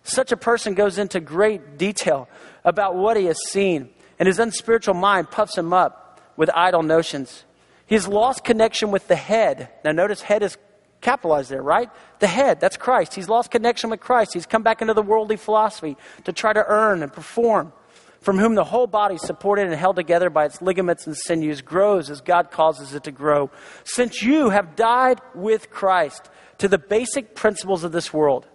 Such 0.03 0.33
a 0.33 0.37
person 0.37 0.75
goes 0.75 0.99
into 0.99 1.21
great 1.21 1.79
detail 1.79 2.29
about 2.65 2.97
what 2.97 3.17
he 3.17 3.27
has 3.27 3.39
seen, 3.51 3.91
and 4.19 4.27
his 4.27 4.41
unspiritual 4.41 4.95
mind 4.95 5.31
puffs 5.31 5.57
him 5.57 5.73
up 5.73 6.21
with 6.37 6.51
idle 6.53 6.83
notions. 6.83 7.45
He 7.87 7.95
has 7.95 8.09
lost 8.09 8.43
connection 8.43 8.91
with 8.91 9.07
the 9.07 9.15
head. 9.15 9.69
Now, 9.85 9.93
notice 9.93 10.23
head 10.23 10.43
is 10.43 10.59
capitalized 11.01 11.51
there, 11.51 11.63
right? 11.63 11.89
The 12.19 12.27
head, 12.27 12.59
that's 12.59 12.77
Christ. 12.77 13.15
He's 13.15 13.29
lost 13.29 13.53
connection 13.53 13.91
with 13.91 14.01
Christ. 14.01 14.35
He's 14.35 14.45
come 14.45 14.65
back 14.65 14.83
into 14.83 14.93
the 14.93 15.03
worldly 15.03 15.37
philosophy 15.37 15.97
to 16.25 16.33
try 16.33 16.53
to 16.53 16.67
earn 16.67 17.05
and 17.05 17.13
perform 17.13 17.73
from 18.21 18.39
whom 18.39 18.55
the 18.55 18.65
whole 18.65 18.87
body, 18.87 19.17
supported 19.17 19.67
and 19.67 19.75
held 19.75 19.97
together 19.97 20.29
by 20.29 20.45
its 20.45 20.61
ligaments 20.61 21.07
and 21.07 21.17
sinews, 21.17 21.63
grows 21.63 22.11
as 22.11 22.21
God 22.21 22.51
causes 22.51 22.95
it 22.95 23.05
to 23.05 23.11
grow. 23.11 23.51
Since 23.85 24.23
you 24.23 24.51
have 24.51 24.77
died 24.77 25.21
with 25.35 25.71
Christ 25.71 26.31
to 26.59 26.69
the 26.69 26.79
basic 26.79 27.35
principles 27.35 27.83
of 27.83 27.93
this 27.93 28.13
world, 28.13 28.47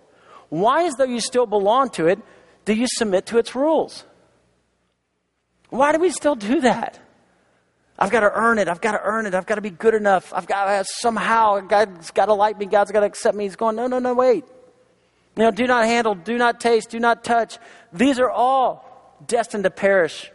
why, 0.49 0.85
as 0.85 0.93
though 0.95 1.05
you 1.05 1.19
still 1.19 1.47
belong 1.47 1.89
to 1.91 2.07
it, 2.07 2.19
do 2.65 2.73
you 2.73 2.85
submit 2.87 3.25
to 3.27 3.39
its 3.39 3.55
rules? 3.55 4.05
Why 5.69 5.91
do 5.91 5.99
we 5.99 6.11
still 6.11 6.35
do 6.35 6.61
that? 6.61 6.99
I've 7.97 8.11
got 8.11 8.19
to 8.19 8.31
earn 8.31 8.59
it. 8.59 8.67
I've 8.67 8.81
got 8.81 8.91
to 8.91 9.01
earn 9.01 9.25
it. 9.25 9.33
I've 9.33 9.45
got 9.45 9.55
to 9.55 9.61
be 9.61 9.69
good 9.69 9.95
enough. 9.95 10.33
I've 10.33 10.47
got 10.47 10.65
to 10.65 10.71
uh, 10.71 10.83
somehow, 10.83 11.61
God's 11.61 12.11
got 12.11 12.25
to 12.25 12.33
like 12.33 12.59
me. 12.59 12.65
God's 12.65 12.91
got 12.91 12.99
to 12.99 13.05
accept 13.05 13.35
me. 13.35 13.45
He's 13.45 13.55
going, 13.55 13.75
no, 13.75 13.87
no, 13.87 13.99
no, 13.99 14.13
wait. 14.13 14.43
You 15.37 15.43
know, 15.43 15.51
do 15.51 15.65
not 15.65 15.85
handle, 15.85 16.13
do 16.15 16.37
not 16.37 16.59
taste, 16.59 16.89
do 16.89 16.99
not 16.99 17.23
touch. 17.23 17.57
These 17.91 18.19
are 18.19 18.29
all 18.29 18.94
destined 19.25 19.63
to 19.63 19.69
perish 19.69 20.31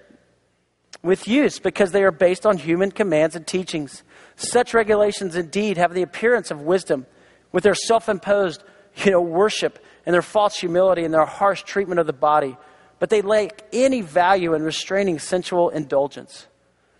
with 1.02 1.26
use 1.28 1.58
because 1.58 1.92
they 1.92 2.02
are 2.02 2.12
based 2.12 2.44
on 2.44 2.58
human 2.58 2.90
commands 2.90 3.36
and 3.36 3.46
teachings. 3.46 4.02
Such 4.36 4.74
regulations 4.74 5.36
indeed 5.36 5.76
have 5.76 5.94
the 5.94 6.02
appearance 6.02 6.50
of 6.50 6.60
wisdom 6.60 7.06
with 7.52 7.64
their 7.64 7.74
self 7.74 8.08
imposed 8.08 8.62
you 9.04 9.10
know, 9.10 9.20
worship 9.20 9.78
and 10.06 10.14
their 10.14 10.22
false 10.22 10.56
humility 10.58 11.04
and 11.04 11.14
their 11.14 11.24
harsh 11.24 11.62
treatment 11.62 12.00
of 12.00 12.06
the 12.06 12.12
body, 12.12 12.56
but 12.98 13.10
they 13.10 13.22
lack 13.22 13.62
any 13.72 14.00
value 14.00 14.54
in 14.54 14.62
restraining 14.62 15.18
sensual 15.18 15.70
indulgence. 15.70 16.46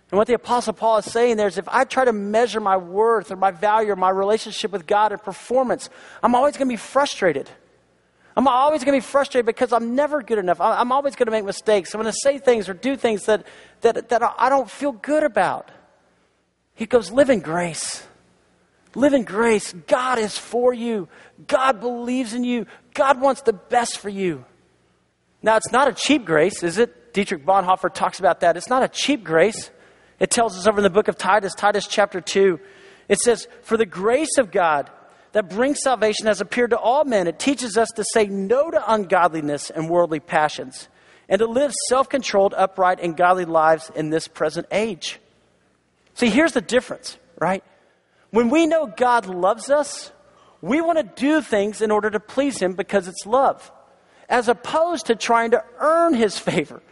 And 0.09 0.17
what 0.17 0.27
the 0.27 0.33
Apostle 0.33 0.73
Paul 0.73 0.97
is 0.97 1.05
saying 1.05 1.37
there 1.37 1.47
is 1.47 1.57
if 1.57 1.69
I 1.69 1.85
try 1.85 2.03
to 2.03 2.11
measure 2.11 2.59
my 2.59 2.75
worth 2.75 3.31
or 3.31 3.37
my 3.37 3.51
value 3.51 3.91
or 3.91 3.95
my 3.95 4.09
relationship 4.09 4.71
with 4.71 4.85
God 4.85 5.13
and 5.13 5.21
performance, 5.21 5.89
I'm 6.21 6.35
always 6.35 6.57
going 6.57 6.67
to 6.67 6.73
be 6.73 6.77
frustrated. 6.77 7.49
I'm 8.35 8.47
always 8.47 8.83
going 8.83 8.99
to 8.99 9.05
be 9.05 9.09
frustrated 9.09 9.45
because 9.45 9.73
I'm 9.73 9.95
never 9.95 10.21
good 10.21 10.37
enough. 10.37 10.61
I'm 10.61 10.91
always 10.91 11.15
going 11.15 11.25
to 11.25 11.31
make 11.31 11.43
mistakes. 11.43 11.93
I'm 11.93 12.01
going 12.01 12.11
to 12.11 12.19
say 12.23 12.37
things 12.37 12.69
or 12.69 12.73
do 12.73 12.95
things 12.95 13.25
that, 13.25 13.45
that, 13.81 14.09
that 14.09 14.35
I 14.37 14.49
don't 14.49 14.69
feel 14.69 14.93
good 14.93 15.23
about. 15.23 15.69
He 16.75 16.85
goes, 16.85 17.11
live 17.11 17.29
in 17.29 17.41
grace. 17.41 18.05
Live 18.95 19.13
in 19.13 19.23
grace. 19.23 19.73
God 19.87 20.17
is 20.17 20.37
for 20.37 20.73
you. 20.73 21.07
God 21.47 21.79
believes 21.79 22.33
in 22.33 22.43
you. 22.43 22.65
God 22.93 23.21
wants 23.21 23.41
the 23.41 23.53
best 23.53 23.99
for 23.99 24.09
you. 24.09 24.45
Now, 25.43 25.57
it's 25.57 25.71
not 25.71 25.87
a 25.87 25.93
cheap 25.93 26.25
grace, 26.25 26.63
is 26.63 26.77
it? 26.77 27.13
Dietrich 27.13 27.45
Bonhoeffer 27.45 27.93
talks 27.93 28.19
about 28.19 28.41
that. 28.41 28.55
It's 28.55 28.69
not 28.69 28.83
a 28.83 28.87
cheap 28.87 29.23
grace. 29.23 29.69
It 30.19 30.29
tells 30.29 30.57
us 30.57 30.67
over 30.67 30.77
in 30.79 30.83
the 30.83 30.89
book 30.89 31.07
of 31.07 31.17
Titus, 31.17 31.53
Titus 31.55 31.87
chapter 31.87 32.21
2, 32.21 32.59
it 33.09 33.19
says, 33.19 33.47
For 33.63 33.75
the 33.75 33.85
grace 33.85 34.37
of 34.37 34.51
God 34.51 34.89
that 35.33 35.49
brings 35.49 35.79
salvation 35.81 36.27
has 36.27 36.41
appeared 36.41 36.71
to 36.71 36.77
all 36.77 37.05
men. 37.05 37.27
It 37.27 37.39
teaches 37.39 37.77
us 37.77 37.89
to 37.95 38.03
say 38.13 38.25
no 38.25 38.69
to 38.69 38.93
ungodliness 38.93 39.69
and 39.69 39.89
worldly 39.89 40.19
passions 40.19 40.89
and 41.29 41.39
to 41.39 41.47
live 41.47 41.71
self 41.87 42.09
controlled, 42.09 42.53
upright, 42.55 42.99
and 42.99 43.15
godly 43.15 43.45
lives 43.45 43.89
in 43.95 44.09
this 44.09 44.27
present 44.27 44.67
age. 44.71 45.19
See, 46.13 46.29
here's 46.29 46.51
the 46.51 46.61
difference, 46.61 47.17
right? 47.39 47.63
When 48.31 48.49
we 48.49 48.67
know 48.67 48.85
God 48.85 49.25
loves 49.25 49.69
us, 49.69 50.11
we 50.61 50.81
want 50.81 50.97
to 50.97 51.21
do 51.21 51.41
things 51.41 51.81
in 51.81 51.89
order 51.89 52.09
to 52.09 52.19
please 52.19 52.59
Him 52.59 52.73
because 52.73 53.07
it's 53.07 53.25
love, 53.25 53.71
as 54.27 54.49
opposed 54.49 55.07
to 55.07 55.15
trying 55.15 55.51
to 55.51 55.63
earn 55.79 56.13
His 56.13 56.37
favor 56.37 56.83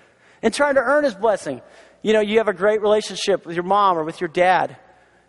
and 0.41 0.53
trying 0.53 0.75
to 0.75 0.81
earn 0.81 1.03
His 1.03 1.15
blessing. 1.15 1.61
You 2.01 2.13
know, 2.13 2.21
you 2.21 2.37
have 2.37 2.47
a 2.47 2.53
great 2.53 2.81
relationship 2.81 3.45
with 3.45 3.55
your 3.55 3.63
mom 3.63 3.97
or 3.97 4.05
with 4.05 4.21
your 4.21 4.29
dad. 4.29 4.77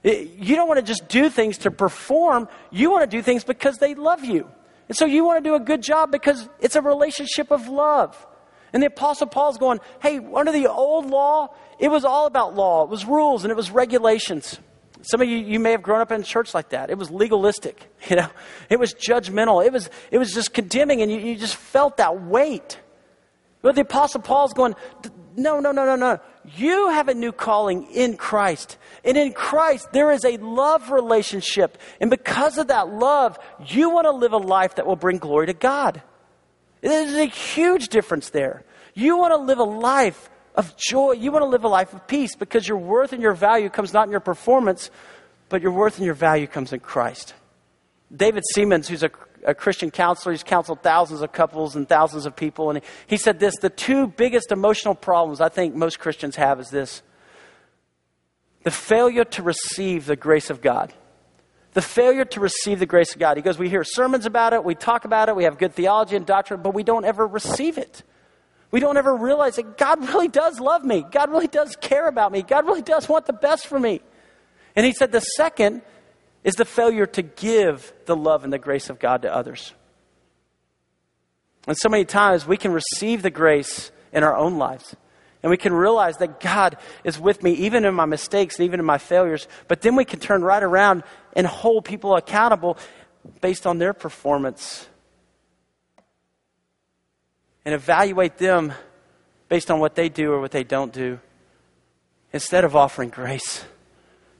You 0.02 0.56
don't 0.56 0.66
want 0.66 0.78
to 0.78 0.86
just 0.86 1.08
do 1.08 1.28
things 1.28 1.58
to 1.58 1.70
perform, 1.70 2.48
you 2.70 2.90
want 2.90 3.08
to 3.08 3.16
do 3.16 3.22
things 3.22 3.44
because 3.44 3.78
they 3.78 3.94
love 3.94 4.24
you. 4.24 4.50
And 4.88 4.96
so 4.96 5.04
you 5.04 5.24
want 5.24 5.44
to 5.44 5.48
do 5.48 5.54
a 5.54 5.60
good 5.60 5.82
job 5.82 6.10
because 6.10 6.48
it's 6.58 6.74
a 6.74 6.82
relationship 6.82 7.50
of 7.50 7.68
love. 7.68 8.26
And 8.72 8.82
the 8.82 8.88
Apostle 8.88 9.26
Paul's 9.26 9.58
going, 9.58 9.80
hey, 10.00 10.20
under 10.34 10.52
the 10.52 10.68
old 10.68 11.06
law, 11.06 11.54
it 11.78 11.88
was 11.88 12.04
all 12.04 12.26
about 12.26 12.54
law. 12.54 12.84
It 12.84 12.88
was 12.88 13.04
rules 13.04 13.44
and 13.44 13.50
it 13.50 13.56
was 13.56 13.70
regulations. 13.70 14.58
Some 15.02 15.20
of 15.20 15.28
you, 15.28 15.36
you 15.36 15.58
may 15.58 15.70
have 15.72 15.82
grown 15.82 16.00
up 16.00 16.12
in 16.12 16.22
church 16.22 16.54
like 16.54 16.70
that. 16.70 16.90
It 16.90 16.98
was 16.98 17.10
legalistic, 17.10 17.90
you 18.08 18.16
know. 18.16 18.28
It 18.68 18.78
was 18.78 18.94
judgmental. 18.94 19.64
It 19.64 19.72
was, 19.72 19.90
it 20.10 20.18
was 20.18 20.32
just 20.32 20.52
condemning, 20.52 21.02
and 21.02 21.10
you, 21.10 21.18
you 21.18 21.36
just 21.36 21.56
felt 21.56 21.96
that 21.96 22.22
weight. 22.22 22.78
But 23.62 23.74
the 23.74 23.82
Apostle 23.82 24.20
Paul's 24.20 24.52
going, 24.52 24.74
no, 25.36 25.60
no, 25.60 25.72
no, 25.72 25.84
no, 25.84 25.96
no. 25.96 26.20
You 26.44 26.90
have 26.90 27.08
a 27.08 27.14
new 27.14 27.32
calling 27.32 27.86
in 27.92 28.16
Christ. 28.16 28.78
And 29.04 29.16
in 29.16 29.32
Christ, 29.32 29.88
there 29.92 30.10
is 30.10 30.24
a 30.24 30.36
love 30.38 30.90
relationship. 30.90 31.78
And 32.00 32.10
because 32.10 32.58
of 32.58 32.68
that 32.68 32.88
love, 32.88 33.38
you 33.66 33.90
want 33.90 34.06
to 34.06 34.12
live 34.12 34.32
a 34.32 34.38
life 34.38 34.76
that 34.76 34.86
will 34.86 34.96
bring 34.96 35.18
glory 35.18 35.46
to 35.46 35.52
God. 35.52 36.02
There's 36.80 37.14
a 37.14 37.26
huge 37.26 37.88
difference 37.88 38.30
there. 38.30 38.64
You 38.94 39.18
want 39.18 39.32
to 39.32 39.38
live 39.38 39.58
a 39.58 39.64
life 39.64 40.30
of 40.54 40.76
joy. 40.76 41.12
You 41.12 41.30
want 41.30 41.42
to 41.42 41.48
live 41.48 41.64
a 41.64 41.68
life 41.68 41.92
of 41.92 42.06
peace 42.06 42.34
because 42.34 42.66
your 42.66 42.78
worth 42.78 43.12
and 43.12 43.22
your 43.22 43.34
value 43.34 43.68
comes 43.68 43.92
not 43.92 44.06
in 44.06 44.10
your 44.10 44.20
performance, 44.20 44.90
but 45.48 45.62
your 45.62 45.72
worth 45.72 45.96
and 45.96 46.06
your 46.06 46.14
value 46.14 46.46
comes 46.46 46.72
in 46.72 46.80
Christ. 46.80 47.34
David 48.14 48.44
Seamands, 48.54 48.88
who's 48.88 49.02
a, 49.02 49.10
a 49.44 49.54
Christian 49.54 49.90
counselor, 49.90 50.32
he's 50.32 50.42
counseled 50.42 50.82
thousands 50.82 51.22
of 51.22 51.32
couples 51.32 51.76
and 51.76 51.88
thousands 51.88 52.26
of 52.26 52.36
people, 52.36 52.70
and 52.70 52.80
he, 53.06 53.16
said 53.16 53.40
this 53.40 53.56
the 53.56 53.70
two 53.70 54.06
biggest 54.06 54.52
emotional 54.52 54.94
problems 54.94 55.40
I 55.40 55.48
think 55.48 55.74
most 55.74 55.98
Christians 55.98 56.36
have 56.36 56.60
is 56.60 56.70
this 56.70 57.02
the 58.62 58.70
failure 58.70 59.24
to 59.24 59.42
receive 59.42 60.06
the 60.06 60.16
grace 60.16 60.50
of 60.50 60.60
God. 60.60 60.92
The 61.72 61.82
failure 61.82 62.24
to 62.24 62.40
receive 62.40 62.80
the 62.80 62.86
grace 62.86 63.12
of 63.12 63.20
God. 63.20 63.36
He 63.36 63.42
goes, 63.42 63.58
We 63.58 63.68
hear 63.68 63.84
sermons 63.84 64.26
about 64.26 64.52
it, 64.52 64.64
we 64.64 64.74
talk 64.74 65.04
about 65.04 65.28
it, 65.28 65.36
we 65.36 65.44
have 65.44 65.56
good 65.56 65.74
theology 65.74 66.16
and 66.16 66.26
doctrine, 66.26 66.62
but 66.62 66.74
we 66.74 66.82
don't 66.82 67.04
ever 67.04 67.26
receive 67.26 67.78
it. 67.78 68.02
We 68.70 68.80
don't 68.80 68.96
ever 68.96 69.14
realize 69.14 69.56
that 69.56 69.76
God 69.76 70.08
really 70.08 70.28
does 70.28 70.60
love 70.60 70.84
me. 70.84 71.04
God 71.10 71.30
really 71.30 71.48
does 71.48 71.76
care 71.76 72.06
about 72.06 72.30
me. 72.32 72.42
God 72.42 72.66
really 72.66 72.82
does 72.82 73.08
want 73.08 73.26
the 73.26 73.32
best 73.32 73.66
for 73.66 73.78
me. 73.78 74.00
And 74.76 74.86
he 74.86 74.92
said 74.92 75.10
the 75.10 75.20
second 75.20 75.82
is 76.44 76.54
the 76.54 76.64
failure 76.64 77.06
to 77.06 77.22
give 77.22 77.92
the 78.06 78.16
love 78.16 78.44
and 78.44 78.52
the 78.52 78.58
grace 78.58 78.90
of 78.90 78.98
God 78.98 79.22
to 79.22 79.34
others. 79.34 79.72
And 81.66 81.76
so 81.76 81.88
many 81.88 82.04
times 82.04 82.46
we 82.46 82.56
can 82.56 82.72
receive 82.72 83.22
the 83.22 83.30
grace 83.30 83.90
in 84.12 84.22
our 84.22 84.36
own 84.36 84.56
lives. 84.56 84.96
And 85.42 85.50
we 85.50 85.56
can 85.56 85.72
realize 85.72 86.18
that 86.18 86.40
God 86.40 86.76
is 87.04 87.18
with 87.18 87.42
me 87.42 87.52
even 87.52 87.84
in 87.84 87.94
my 87.94 88.04
mistakes 88.04 88.58
and 88.58 88.66
even 88.66 88.80
in 88.80 88.86
my 88.86 88.98
failures. 88.98 89.48
But 89.68 89.80
then 89.80 89.96
we 89.96 90.04
can 90.04 90.20
turn 90.20 90.42
right 90.42 90.62
around 90.62 91.02
and 91.34 91.46
hold 91.46 91.84
people 91.84 92.16
accountable 92.16 92.76
based 93.40 93.66
on 93.66 93.78
their 93.78 93.94
performance 93.94 94.86
and 97.64 97.74
evaluate 97.74 98.38
them 98.38 98.72
based 99.48 99.70
on 99.70 99.80
what 99.80 99.94
they 99.94 100.08
do 100.08 100.32
or 100.32 100.40
what 100.40 100.50
they 100.50 100.64
don't 100.64 100.92
do 100.92 101.18
instead 102.32 102.64
of 102.64 102.76
offering 102.76 103.10
grace. 103.10 103.64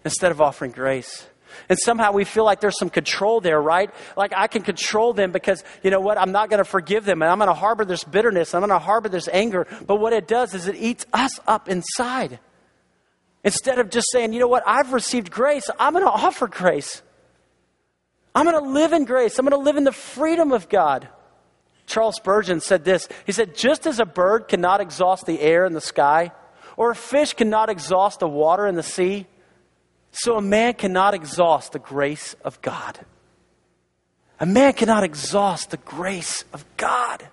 Instead 0.05 0.33
of 0.33 0.41
offering 0.41 0.71
grace. 0.71 1.27
And 1.69 1.79
somehow 1.79 2.13
we 2.13 2.25
feel 2.25 2.45
like 2.45 2.61
there's 2.61 2.79
some 2.79 2.91
control 2.91 3.41
there, 3.41 3.61
right? 3.61 3.91
Like 4.17 4.33
I 4.37 4.47
can 4.47 4.63
control 4.63 5.13
them 5.13 5.33
because, 5.33 5.63
you 5.83 5.91
know 5.91 6.01
what, 6.01 6.19
I'm 6.19 6.33
not 6.33 6.51
going 6.51 6.59
to 6.59 6.65
forgive 6.65 7.05
them 7.05 7.23
and 7.23 7.31
I'm 7.31 7.39
going 7.39 7.49
to 7.49 7.55
harbor 7.55 7.85
this 7.85 8.05
bitterness, 8.05 8.55
I'm 8.55 8.61
going 8.61 8.71
to 8.71 8.79
harbor 8.79 9.09
this 9.09 9.29
anger. 9.29 9.67
But 9.87 9.97
what 9.97 10.13
it 10.13 10.29
does 10.29 10.55
is 10.55 10.67
it 10.67 10.77
eats 10.77 11.07
us 11.13 11.39
up 11.47 11.69
inside. 11.69 12.39
Instead 13.43 13.79
of 13.79 13.91
just 13.91 14.09
saying, 14.13 14.33
you 14.33 14.41
know 14.41 14.49
what, 14.49 14.63
I've 14.67 14.93
received 14.93 15.31
grace, 15.31 15.69
I'm 15.79 15.93
going 15.93 16.05
to 16.05 16.11
offer 16.11 16.47
grace. 16.47 17.03
I'm 18.35 18.45
going 18.45 18.63
to 18.63 18.71
live 18.71 18.93
in 18.93 19.05
grace, 19.05 19.39
I'm 19.39 19.47
going 19.47 19.59
to 19.59 19.65
live 19.65 19.77
in 19.77 19.85
the 19.85 19.93
freedom 19.93 20.53
of 20.53 20.69
God. 20.69 21.09
Charles 21.87 22.17
Spurgeon 22.17 22.61
said 22.61 22.85
this 22.85 23.09
He 23.27 23.33
said, 23.33 23.57
Just 23.57 23.87
as 23.87 23.99
a 23.99 24.07
bird 24.07 24.47
cannot 24.49 24.81
exhaust 24.81 25.27
the 25.27 25.41
air 25.41 25.65
in 25.65 25.73
the 25.73 25.81
sky, 25.81 26.33
or 26.77 26.93
a 26.93 26.97
fish 26.97 27.35
cannot 27.35 27.69
exhaust 27.69 28.21
the 28.21 28.29
water 28.29 28.67
in 28.67 28.77
the 28.77 28.83
sea, 28.83 29.27
so 30.13 30.37
a 30.37 30.43
man 30.43 30.75
cannot 30.75 31.15
exhaust 31.15 31.73
the 31.73 31.79
grace 31.79 32.35
of 32.45 32.61
God. 32.63 32.99
A 34.39 34.47
man 34.47 34.73
cannot 34.73 35.05
exhaust 35.05 35.71
the 35.71 35.77
grace 35.77 36.45
of 36.53 36.65
God. 36.77 37.27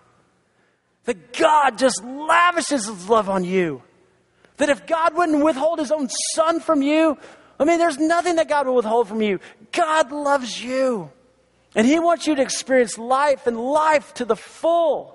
That 1.06 1.34
God 1.34 1.78
just 1.78 2.04
lavishes 2.04 2.86
his 2.86 3.10
love 3.10 3.30
on 3.30 3.44
you. 3.44 3.82
That 4.58 4.70
if 4.70 4.86
God 4.86 5.16
wouldn't 5.16 5.44
withhold 5.44 5.80
his 5.80 5.92
own 5.92 6.10
son 6.34 6.60
from 6.60 6.82
you, 6.82 7.18
I 7.60 7.66
mean, 7.66 7.80
there's 7.80 7.98
nothing 7.98 8.36
that 8.36 8.50
God 8.50 8.68
will 8.68 8.76
withhold 8.76 9.08
from 9.08 9.22
you. 9.22 9.40
God 9.72 10.12
loves 10.12 10.64
you. 10.64 11.10
And 11.76 11.88
He 11.88 12.00
wants 12.00 12.28
you 12.28 12.36
to 12.36 12.42
experience 12.42 12.98
life 12.98 13.48
and 13.48 13.60
life 13.60 14.14
to 14.16 14.26
the 14.26 14.36
full. 14.36 15.14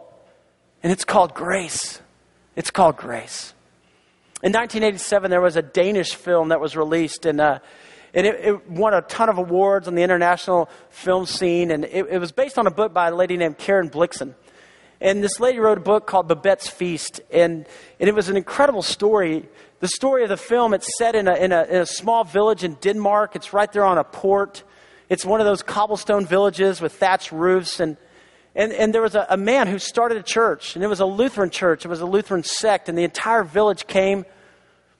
And 0.83 0.92
it's 0.92 1.05
called 1.05 1.35
grace. 1.35 2.01
It's 2.57 2.70
called 2.70 2.96
grace. 2.96 3.51
In 4.42 4.50
1987, 4.50 5.31
there 5.31 5.40
was 5.40 5.55
a 5.55 5.62
Danish 5.62 6.16
film 6.16 6.48
that 6.48 6.61
was 6.61 6.76
released, 6.76 7.26
and, 7.26 7.40
uh, 7.40 7.61
and 8.12 8.26
it, 8.26 8.44
it, 8.44 8.68
won 8.68 8.92
a 8.92 9.00
ton 9.00 9.28
of 9.28 9.38
awards 9.38 9.87
on 9.87 9.94
the 9.94 10.02
international 10.02 10.68
film 10.90 11.26
scene. 11.26 11.70
And 11.70 11.85
it, 11.85 12.07
it, 12.11 12.18
was 12.18 12.33
based 12.33 12.59
on 12.59 12.66
a 12.66 12.70
book 12.72 12.92
by 12.92 13.07
a 13.07 13.14
lady 13.14 13.37
named 13.37 13.57
Karen 13.57 13.88
Blixen. 13.88 14.35
And 15.00 15.22
this 15.22 15.38
lady 15.38 15.61
wrote 15.61 15.78
a 15.78 15.83
book 15.83 16.09
called 16.09 16.26
Babette's 16.26 16.68
Feast, 16.68 17.20
and, 17.31 17.68
and 18.00 18.09
it 18.09 18.16
was 18.16 18.28
an 18.28 18.37
incredible 18.37 18.83
story. 18.83 19.48
The 19.78 19.87
story 19.87 20.24
of 20.24 20.28
the 20.28 20.37
film, 20.37 20.74
it's 20.74 20.88
set 20.98 21.14
in 21.14 21.28
a, 21.28 21.35
in, 21.37 21.52
a, 21.52 21.62
in 21.62 21.76
a 21.76 21.87
small 21.87 22.24
village 22.24 22.64
in 22.64 22.74
Denmark. 22.81 23.37
It's 23.37 23.52
right 23.52 23.70
there 23.70 23.85
on 23.85 23.96
a 23.96 24.05
port. 24.05 24.64
It's 25.09 25.24
one 25.24 25.40
of 25.40 25.46
those 25.46 25.62
cobblestone 25.62 26.26
villages 26.26 26.81
with 26.81 26.94
thatched 26.94 27.31
roofs. 27.31 27.78
And, 27.78 27.96
and, 28.54 28.72
and 28.72 28.92
there 28.92 29.00
was 29.00 29.14
a, 29.14 29.26
a 29.30 29.36
man 29.36 29.66
who 29.66 29.78
started 29.78 30.18
a 30.18 30.22
church, 30.22 30.74
and 30.74 30.84
it 30.84 30.88
was 30.88 31.00
a 31.00 31.06
Lutheran 31.06 31.50
church. 31.50 31.84
It 31.84 31.88
was 31.88 32.00
a 32.00 32.06
Lutheran 32.06 32.42
sect, 32.42 32.88
and 32.88 32.98
the 32.98 33.04
entire 33.04 33.44
village 33.44 33.86
came 33.86 34.26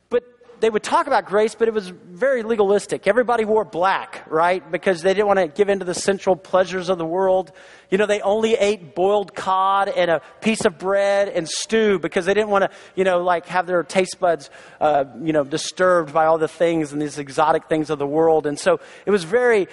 But 0.09 0.25
they 0.61 0.71
would 0.71 0.83
talk 0.83 1.07
about 1.07 1.27
grace, 1.27 1.55
but 1.55 1.69
it 1.69 1.75
was 1.75 1.89
very 1.89 2.43
legalistic. 2.43 3.07
Everybody 3.07 3.45
wore 3.45 3.65
black, 3.65 4.25
right? 4.31 4.63
Because 4.71 5.03
they 5.03 5.13
didn't 5.13 5.27
want 5.27 5.41
to 5.41 5.49
give 5.49 5.69
in 5.69 5.81
to 5.81 5.85
the 5.85 5.95
sensual 5.95 6.37
pleasures 6.37 6.89
of 6.89 6.99
the 6.99 7.05
world. 7.05 7.53
You 7.91 7.99
know, 7.99 8.07
they 8.07 8.21
only 8.23 8.55
ate 8.55 8.95
boiled 8.95 9.35
cod 9.35 9.89
and 9.89 10.11
a 10.11 10.23
piece 10.41 10.65
of 10.65 10.79
bread 10.79 11.29
and 11.29 11.49
stew 11.49 11.99
because 11.99 12.25
they 12.25 12.33
didn't 12.33 12.49
want 12.49 12.65
to, 12.65 12.71
you 12.95 13.05
know, 13.05 13.23
like 13.23 13.47
have 13.47 13.67
their 13.67 13.83
taste 13.83 14.19
buds, 14.21 14.51
uh, 14.81 15.05
you 15.23 15.33
know, 15.33 15.45
disturbed 15.45 16.13
by 16.13 16.27
all 16.27 16.39
the 16.39 16.49
things 16.49 16.93
and 16.93 17.03
these 17.03 17.19
exotic 17.19 17.69
things 17.69 17.91
of 17.91 17.99
the 17.99 18.07
world. 18.07 18.47
And 18.47 18.59
so 18.59 18.81
it 19.05 19.11
was 19.11 19.25
very 19.25 19.67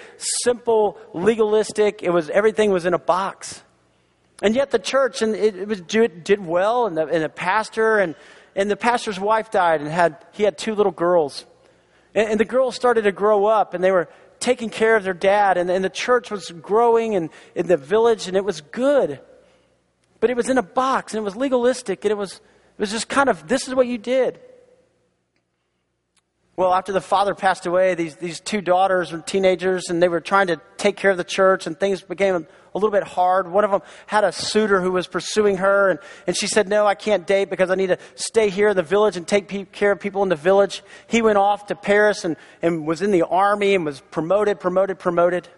simple, 0.44 0.98
legalistic. 1.14 2.02
It 2.02 2.10
was, 2.10 2.28
everything 2.30 2.72
was 2.72 2.84
in 2.84 2.94
a 2.94 2.98
box. 2.98 3.62
And 4.42 4.54
yet 4.54 4.70
the 4.70 4.78
church, 4.78 5.22
and 5.22 5.34
it, 5.34 5.56
it 5.56 5.68
was, 5.68 5.80
did 5.82 6.44
well, 6.44 6.86
and 6.86 6.96
the, 6.96 7.06
and 7.06 7.22
the 7.22 7.28
pastor, 7.28 7.98
and 7.98 8.14
and 8.56 8.70
the 8.70 8.76
pastor's 8.76 9.20
wife 9.20 9.50
died 9.50 9.80
and 9.80 9.90
had 9.90 10.16
he 10.32 10.42
had 10.42 10.58
two 10.58 10.74
little 10.74 10.92
girls. 10.92 11.46
And, 12.14 12.30
and 12.30 12.40
the 12.40 12.44
girls 12.44 12.74
started 12.74 13.02
to 13.02 13.12
grow 13.12 13.46
up 13.46 13.74
and 13.74 13.82
they 13.82 13.92
were 13.92 14.08
taking 14.40 14.70
care 14.70 14.96
of 14.96 15.04
their 15.04 15.14
dad 15.14 15.56
and, 15.56 15.70
and 15.70 15.84
the 15.84 15.90
church 15.90 16.30
was 16.30 16.50
growing 16.50 17.14
and 17.14 17.30
in 17.54 17.66
the 17.66 17.76
village 17.76 18.26
and 18.26 18.36
it 18.36 18.44
was 18.44 18.60
good. 18.60 19.20
But 20.18 20.30
it 20.30 20.36
was 20.36 20.48
in 20.48 20.58
a 20.58 20.62
box 20.62 21.14
and 21.14 21.20
it 21.20 21.24
was 21.24 21.36
legalistic 21.36 22.04
and 22.04 22.12
it 22.12 22.16
was 22.16 22.34
it 22.34 22.80
was 22.80 22.90
just 22.90 23.08
kind 23.08 23.28
of 23.28 23.46
this 23.46 23.68
is 23.68 23.74
what 23.74 23.86
you 23.86 23.98
did 23.98 24.40
Well, 26.56 26.74
after 26.74 26.92
the 26.92 27.00
father 27.00 27.34
passed 27.34 27.64
away, 27.64 27.94
these, 27.94 28.16
these 28.16 28.38
two 28.38 28.60
daughters 28.60 29.12
were 29.12 29.20
teenagers 29.20 29.88
and 29.88 30.02
they 30.02 30.08
were 30.08 30.20
trying 30.20 30.48
to 30.48 30.60
take 30.76 30.96
care 30.96 31.10
of 31.10 31.16
the 31.16 31.24
church 31.24 31.66
and 31.66 31.78
things 31.78 32.02
became 32.02 32.34
a 32.34 32.78
little 32.78 32.90
bit 32.90 33.02
hard. 33.02 33.50
One 33.50 33.64
of 33.64 33.70
them 33.70 33.80
had 34.06 34.24
a 34.24 34.32
suitor 34.32 34.80
who 34.82 34.92
was 34.92 35.06
pursuing 35.06 35.56
her 35.56 35.88
and, 35.88 35.98
and 36.26 36.36
she 36.36 36.46
said, 36.46 36.68
no, 36.68 36.86
I 36.86 36.94
can't 36.94 37.26
date 37.26 37.48
because 37.48 37.70
I 37.70 37.76
need 37.76 37.86
to 37.86 37.98
stay 38.14 38.50
here 38.50 38.68
in 38.68 38.76
the 38.76 38.82
village 38.82 39.16
and 39.16 39.26
take 39.26 39.48
pe- 39.48 39.64
care 39.64 39.92
of 39.92 40.00
people 40.00 40.22
in 40.22 40.28
the 40.28 40.36
village. 40.36 40.82
He 41.06 41.22
went 41.22 41.38
off 41.38 41.66
to 41.68 41.74
Paris 41.74 42.26
and, 42.26 42.36
and 42.60 42.86
was 42.86 43.00
in 43.00 43.10
the 43.10 43.22
army 43.22 43.74
and 43.74 43.84
was 43.86 44.02
promoted, 44.10 44.60
promoted, 44.60 44.98
promoted. 44.98 45.48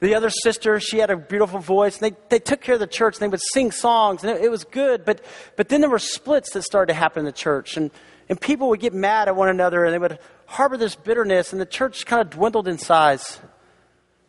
The 0.00 0.14
other 0.14 0.30
sister, 0.30 0.78
she 0.80 0.98
had 0.98 1.10
a 1.10 1.16
beautiful 1.16 1.58
voice. 1.58 2.00
And 2.00 2.12
they, 2.12 2.16
they 2.28 2.38
took 2.38 2.60
care 2.60 2.74
of 2.74 2.80
the 2.80 2.86
church 2.86 3.16
and 3.16 3.22
they 3.22 3.28
would 3.28 3.40
sing 3.52 3.70
songs 3.70 4.24
and 4.24 4.36
it, 4.36 4.44
it 4.44 4.50
was 4.50 4.64
good. 4.64 5.06
But, 5.06 5.24
but 5.56 5.70
then 5.70 5.80
there 5.80 5.90
were 5.90 5.98
splits 5.98 6.52
that 6.52 6.62
started 6.62 6.92
to 6.92 6.98
happen 6.98 7.20
in 7.20 7.24
the 7.24 7.32
church. 7.32 7.78
And, 7.78 7.90
and 8.30 8.40
people 8.40 8.68
would 8.68 8.78
get 8.78 8.94
mad 8.94 9.26
at 9.26 9.34
one 9.34 9.48
another 9.48 9.84
and 9.84 9.92
they 9.92 9.98
would 9.98 10.20
harbor 10.46 10.76
this 10.76 10.94
bitterness, 10.94 11.52
and 11.52 11.60
the 11.60 11.66
church 11.66 12.06
kind 12.06 12.22
of 12.22 12.30
dwindled 12.30 12.68
in 12.68 12.78
size. 12.78 13.40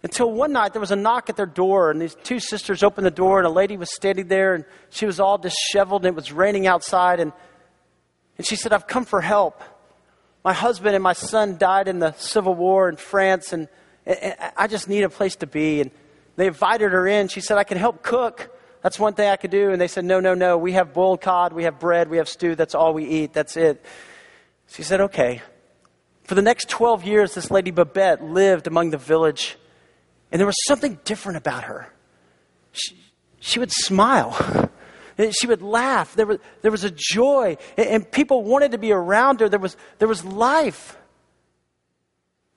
Until 0.03 0.31
one 0.31 0.51
night 0.51 0.73
there 0.73 0.79
was 0.79 0.89
a 0.89 0.95
knock 0.95 1.29
at 1.29 1.37
their 1.37 1.45
door, 1.45 1.91
and 1.91 2.01
these 2.01 2.15
two 2.23 2.39
sisters 2.39 2.81
opened 2.81 3.05
the 3.05 3.11
door, 3.11 3.37
and 3.37 3.45
a 3.45 3.51
lady 3.51 3.77
was 3.77 3.93
standing 3.93 4.27
there, 4.27 4.55
and 4.55 4.65
she 4.89 5.05
was 5.05 5.19
all 5.19 5.37
disheveled, 5.37 6.03
and 6.03 6.13
it 6.13 6.15
was 6.15 6.31
raining 6.31 6.65
outside. 6.65 7.19
And, 7.19 7.31
and 8.39 8.47
she 8.47 8.55
said, 8.55 8.73
I've 8.73 8.87
come 8.87 9.05
for 9.05 9.21
help. 9.21 9.61
My 10.43 10.53
husband 10.53 10.95
and 10.95 11.03
my 11.03 11.13
son 11.13 11.59
died 11.59 11.87
in 11.87 11.99
the 11.99 12.13
Civil 12.13 12.55
War 12.55 12.89
in 12.89 12.95
France, 12.95 13.53
and, 13.53 13.67
and 14.07 14.35
I 14.57 14.65
just 14.65 14.89
need 14.89 15.03
a 15.03 15.09
place 15.09 15.35
to 15.37 15.47
be. 15.47 15.79
And 15.79 15.91
they 16.37 16.47
invited 16.47 16.91
her 16.91 17.07
in. 17.07 17.27
She 17.27 17.41
said, 17.41 17.59
I 17.59 17.63
can 17.63 17.77
help 17.77 18.01
cook. 18.01 18.49
That's 18.82 19.00
one 19.00 19.13
thing 19.13 19.30
I 19.30 19.36
could 19.36 19.52
do. 19.52 19.72
And 19.72 19.80
they 19.80 19.88
said, 19.88 20.06
No, 20.06 20.20
no, 20.20 20.34
no. 20.34 20.58
We 20.58 20.74
have 20.74 20.94
boiled 20.94 21.22
cod, 21.22 21.54
we 21.54 21.63
have 21.65 21.80
bread, 21.80 22.10
we 22.10 22.17
have 22.17 22.28
stew. 22.28 22.56
That's 22.56 22.76
all 22.76 22.94
we 22.94 23.06
eat. 23.06 23.34
That's 23.34 23.56
it. 23.58 23.84
She 24.67 24.84
said, 24.84 25.02
Okay. 25.02 25.41
For 26.24 26.36
the 26.36 26.41
next 26.41 26.70
12 26.70 27.04
years, 27.04 27.34
this 27.34 27.52
lady 27.52 27.72
Babette 27.72 28.24
lived 28.24 28.67
among 28.67 28.91
the 28.91 28.98
village, 28.98 29.58
and 30.32 30.39
there 30.39 30.46
was 30.46 30.56
something 30.65 30.98
different 31.04 31.38
about 31.38 31.63
her. 31.63 31.91
She, 32.72 32.96
she 33.39 33.60
would 33.60 33.72
smile. 33.72 34.70
She 35.32 35.46
would 35.46 35.62
laugh. 35.62 36.15
There 36.15 36.26
was, 36.26 36.39
there 36.62 36.72
was 36.72 36.84
a 36.84 36.91
joy, 36.91 37.58
and, 37.78 38.10
people 38.10 38.44
wanted 38.44 38.72
to 38.72 38.78
be 38.78 38.91
around 38.91 39.41
her. 39.41 39.50
There 39.50 39.60
was, 39.60 39.78
there 40.00 40.08
was 40.08 40.26
life. 40.26 40.98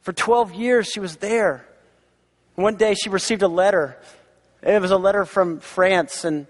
For 0.00 0.12
12 0.12 0.54
years, 0.54 0.86
she 0.86 1.00
was 1.00 1.16
there. 1.16 1.66
One 2.54 2.76
day, 2.76 2.94
she 2.94 3.10
received 3.10 3.42
a 3.42 3.48
letter 3.48 3.98
it 4.64 4.80
was 4.80 4.90
a 4.90 4.96
letter 4.96 5.24
from 5.24 5.60
France, 5.60 6.24
and, 6.24 6.46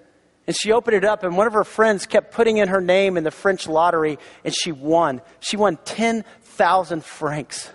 and 0.46 0.56
she 0.56 0.72
opened 0.72 0.96
it 0.96 1.04
up, 1.04 1.24
and 1.24 1.36
one 1.36 1.46
of 1.46 1.52
her 1.52 1.64
friends 1.64 2.06
kept 2.06 2.32
putting 2.32 2.58
in 2.58 2.68
her 2.68 2.80
name 2.80 3.16
in 3.16 3.24
the 3.24 3.30
French 3.30 3.66
lottery, 3.66 4.18
and 4.44 4.54
she 4.54 4.72
won. 4.72 5.20
She 5.40 5.56
won 5.56 5.78
10,000 5.84 7.04
francs. 7.04 7.70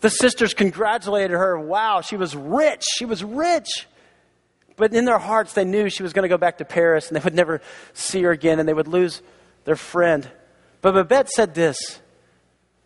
The 0.00 0.10
sisters 0.10 0.54
congratulated 0.54 1.32
her. 1.32 1.58
Wow, 1.58 2.00
she 2.00 2.16
was 2.16 2.34
rich. 2.34 2.84
She 2.96 3.04
was 3.04 3.22
rich. 3.22 3.86
But 4.76 4.92
in 4.92 5.04
their 5.04 5.18
hearts, 5.18 5.54
they 5.54 5.64
knew 5.64 5.88
she 5.88 6.02
was 6.02 6.12
going 6.12 6.24
to 6.24 6.28
go 6.28 6.38
back 6.38 6.58
to 6.58 6.64
Paris, 6.64 7.08
and 7.08 7.16
they 7.16 7.24
would 7.24 7.34
never 7.34 7.60
see 7.92 8.22
her 8.22 8.30
again, 8.30 8.58
and 8.58 8.68
they 8.68 8.74
would 8.74 8.88
lose 8.88 9.22
their 9.64 9.76
friend. 9.76 10.30
But 10.80 10.92
Babette 10.92 11.30
said 11.30 11.54
this. 11.54 12.00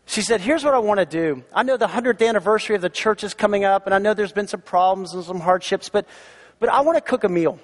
She 0.06 0.22
said, 0.22 0.40
Here's 0.40 0.64
what 0.64 0.74
I 0.74 0.78
want 0.78 0.98
to 0.98 1.06
do. 1.06 1.44
I 1.52 1.62
know 1.62 1.76
the 1.76 1.86
100th 1.86 2.26
anniversary 2.26 2.74
of 2.74 2.82
the 2.82 2.90
church 2.90 3.22
is 3.22 3.34
coming 3.34 3.64
up, 3.64 3.86
and 3.86 3.94
I 3.94 3.98
know 3.98 4.14
there's 4.14 4.32
been 4.32 4.48
some 4.48 4.60
problems 4.60 5.14
and 5.14 5.22
some 5.22 5.40
hardships, 5.40 5.88
but 5.88 6.06
but 6.60 6.68
I 6.68 6.82
want 6.82 6.96
to 6.96 7.00
cook 7.02 7.24
a 7.24 7.28
meal. 7.28 7.58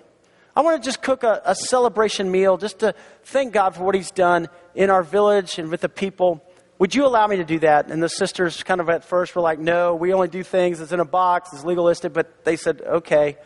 I 0.57 0.63
want 0.63 0.83
to 0.83 0.85
just 0.85 1.03
cook 1.03 1.23
a, 1.23 1.43
a 1.45 1.55
celebration 1.55 2.31
meal 2.31 2.57
just 2.57 2.81
to 2.81 2.95
thank 3.25 3.53
God 3.53 3.77
for 3.77 3.85
what 3.85 3.95
He's 3.95 4.11
done 4.11 4.49
in 4.75 4.91
our 4.91 5.03
village 5.03 5.59
and 5.59 5.71
with 5.71 5.83
the 5.83 5.89
people. 5.89 6.43
Would 6.79 6.95
you 6.95 7.07
allow 7.07 7.27
me 7.27 7.37
to 7.37 7.45
do 7.45 7.59
that? 7.61 7.91
And 7.91 8.03
the 8.03 8.09
sisters 8.09 8.63
kind 8.63 8.81
of 8.81 8.89
at 8.89 9.05
first 9.05 9.37
were 9.37 9.43
like, 9.43 9.59
no, 9.59 9.95
we 9.95 10.13
only 10.13 10.29
do 10.29 10.43
things 10.43 10.79
that's 10.79 10.93
in 10.93 11.01
a 11.01 11.05
box, 11.05 11.51
it's 11.53 11.65
legalistic, 11.65 12.13
but 12.13 12.45
they 12.45 12.57
said, 12.57 12.81
okay. 12.81 13.37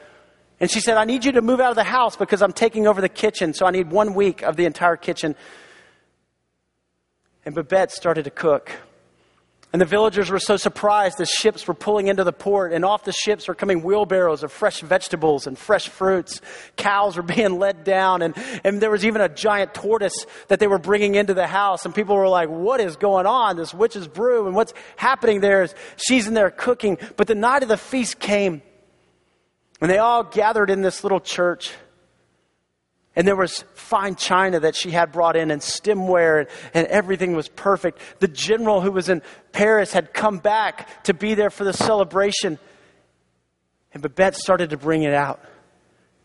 And 0.60 0.70
she 0.70 0.80
said, 0.80 0.96
I 0.96 1.04
need 1.04 1.24
you 1.24 1.32
to 1.32 1.42
move 1.42 1.58
out 1.60 1.70
of 1.70 1.76
the 1.76 1.84
house 1.84 2.16
because 2.16 2.42
I'm 2.42 2.52
taking 2.52 2.86
over 2.86 3.00
the 3.00 3.08
kitchen, 3.08 3.54
so 3.54 3.66
I 3.66 3.70
need 3.70 3.90
one 3.90 4.14
week 4.14 4.42
of 4.42 4.56
the 4.56 4.66
entire 4.66 4.96
kitchen. 4.96 5.34
And 7.44 7.54
Babette 7.54 7.90
started 7.90 8.24
to 8.24 8.30
cook. 8.30 8.70
And 9.72 9.80
the 9.80 9.86
villagers 9.86 10.30
were 10.30 10.40
so 10.40 10.56
surprised 10.56 11.20
as 11.20 11.30
ships 11.30 11.68
were 11.68 11.74
pulling 11.74 12.08
into 12.08 12.24
the 12.24 12.32
port, 12.32 12.72
and 12.72 12.84
off 12.84 13.04
the 13.04 13.12
ships 13.12 13.46
were 13.46 13.54
coming 13.54 13.84
wheelbarrows 13.84 14.42
of 14.42 14.50
fresh 14.50 14.80
vegetables 14.80 15.46
and 15.46 15.56
fresh 15.56 15.88
fruits. 15.88 16.40
Cows 16.76 17.16
were 17.16 17.22
being 17.36 17.58
led 17.58 17.84
down, 17.84 18.22
and, 18.22 18.34
and 18.64 18.80
there 18.80 18.90
was 18.90 19.04
even 19.04 19.20
a 19.20 19.28
giant 19.28 19.72
tortoise 19.72 20.26
that 20.48 20.58
they 20.58 20.66
were 20.66 20.78
bringing 20.78 21.14
into 21.14 21.34
the 21.34 21.46
house. 21.46 21.84
And 21.84 21.94
people 21.94 22.16
were 22.16 22.28
like, 22.28 22.48
What 22.48 22.80
is 22.80 22.96
going 22.96 23.26
on? 23.26 23.56
This 23.56 23.72
witch's 23.72 24.08
brew, 24.08 24.46
and 24.46 24.56
what's 24.56 24.74
happening 24.96 25.40
there 25.40 25.62
is 25.62 25.74
she's 25.96 26.26
in 26.26 26.34
there 26.34 26.50
cooking. 26.50 26.98
But 27.16 27.28
the 27.28 27.36
night 27.36 27.62
of 27.62 27.68
the 27.68 27.76
feast 27.76 28.18
came, 28.18 28.62
and 29.80 29.88
they 29.88 29.98
all 29.98 30.24
gathered 30.24 30.70
in 30.70 30.82
this 30.82 31.04
little 31.04 31.20
church. 31.20 31.72
And 33.20 33.28
there 33.28 33.36
was 33.36 33.64
fine 33.74 34.16
china 34.16 34.60
that 34.60 34.74
she 34.74 34.92
had 34.92 35.12
brought 35.12 35.36
in 35.36 35.50
and 35.50 35.60
stemware, 35.60 36.38
and, 36.40 36.48
and, 36.72 36.86
everything 36.86 37.36
was 37.36 37.48
perfect. 37.48 38.00
The 38.18 38.28
general 38.28 38.80
who 38.80 38.90
was 38.90 39.10
in 39.10 39.20
Paris 39.52 39.92
had 39.92 40.14
come 40.14 40.38
back 40.38 41.04
to 41.04 41.12
be 41.12 41.34
there 41.34 41.50
for 41.50 41.64
the 41.64 41.74
celebration. 41.74 42.58
And 43.92 44.02
Babette 44.02 44.36
started 44.36 44.70
to 44.70 44.78
bring 44.78 45.02
it 45.02 45.12
out. 45.12 45.44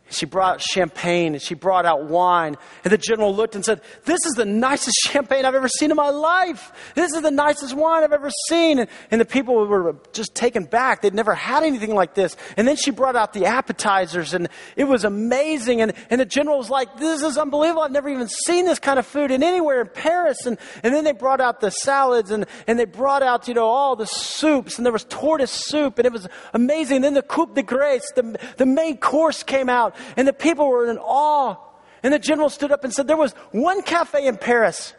She 0.10 0.28
brought 0.28 0.62
champagne 0.62 1.34
and 1.34 1.42
she 1.42 1.56
brought 1.56 1.86
out 1.86 2.06
wine. 2.06 2.58
And 2.84 2.94
the 2.94 2.98
general 2.98 3.36
looked 3.36 3.56
and 3.56 3.66
said, 3.66 3.82
This 4.06 4.20
is 4.26 4.34
the 4.34 4.46
nicest 4.46 4.96
champagne 5.08 5.46
I've 5.46 5.56
ever 5.56 5.68
seen 5.68 5.90
in 5.90 5.98
my 5.98 6.10
life. 6.10 6.72
This 6.94 7.12
is 7.14 7.24
the 7.24 7.32
nicest 7.32 7.76
wine 7.76 8.04
I've 8.04 8.14
ever 8.14 8.30
seen. 8.48 8.80
And, 9.12 9.22
the 9.22 9.26
people 9.26 9.66
were 9.66 9.96
just 10.14 10.36
taken 10.36 10.66
back. 10.66 11.02
They'd 11.02 11.14
never 11.14 11.34
had 11.34 11.64
anything 11.64 11.96
like 11.96 12.14
this. 12.14 12.36
And 12.58 12.68
then 12.68 12.76
she 12.76 12.92
brought 12.92 13.16
out 13.16 13.34
the 13.34 13.46
appetizers 13.46 14.34
and 14.34 14.50
it 14.76 14.84
was 14.84 15.06
amazing. 15.06 15.82
And, 15.82 15.94
and 16.10 16.22
the 16.22 16.26
general 16.26 16.58
was 16.58 16.70
like, 16.70 16.98
This 16.98 17.24
is 17.24 17.38
unbelievable. 17.38 17.82
I've 17.82 17.92
never 17.92 18.10
even 18.10 18.28
seen 18.28 18.66
this 18.66 18.78
kind 18.78 19.00
of 19.00 19.08
food 19.08 19.32
in 19.32 19.42
anywhere 19.42 19.82
in 19.82 19.88
Paris. 19.88 20.46
And, 20.46 20.60
and 20.84 20.94
then 20.94 21.04
they 21.04 21.14
brought 21.14 21.42
out 21.42 21.62
the 21.62 21.72
salads 21.72 22.30
and, 22.30 22.46
and 22.68 22.78
they 22.78 22.86
brought 22.86 23.24
out, 23.24 23.48
you 23.48 23.56
know, 23.56 23.66
all 23.66 23.96
the 23.96 24.06
soups. 24.06 24.78
And 24.78 24.86
there 24.86 24.94
was 24.94 25.06
tortoise 25.06 25.52
soup 25.52 25.98
and 25.98 26.06
it 26.06 26.14
was 26.14 26.28
amazing. 26.54 26.98
And 26.98 27.06
then 27.06 27.14
the 27.16 27.24
coup 27.24 27.48
de 27.56 27.64
grace, 27.64 28.12
the, 28.16 28.38
the 28.58 28.68
main 28.68 28.98
course 28.98 29.42
came 29.42 29.68
out 29.68 29.95
and 30.18 30.28
the 30.28 30.34
people 30.34 30.68
were 30.68 30.90
in 30.90 30.98
awe. 30.98 31.58
And 32.04 32.14
the 32.14 32.20
general 32.20 32.50
stood 32.50 32.72
up 32.72 32.84
and 32.84 32.94
said, 32.94 33.08
There 33.08 33.18
was 33.18 33.34
one 33.52 33.82
cafe 33.82 34.28
in 34.28 34.38
Paris 34.38 34.94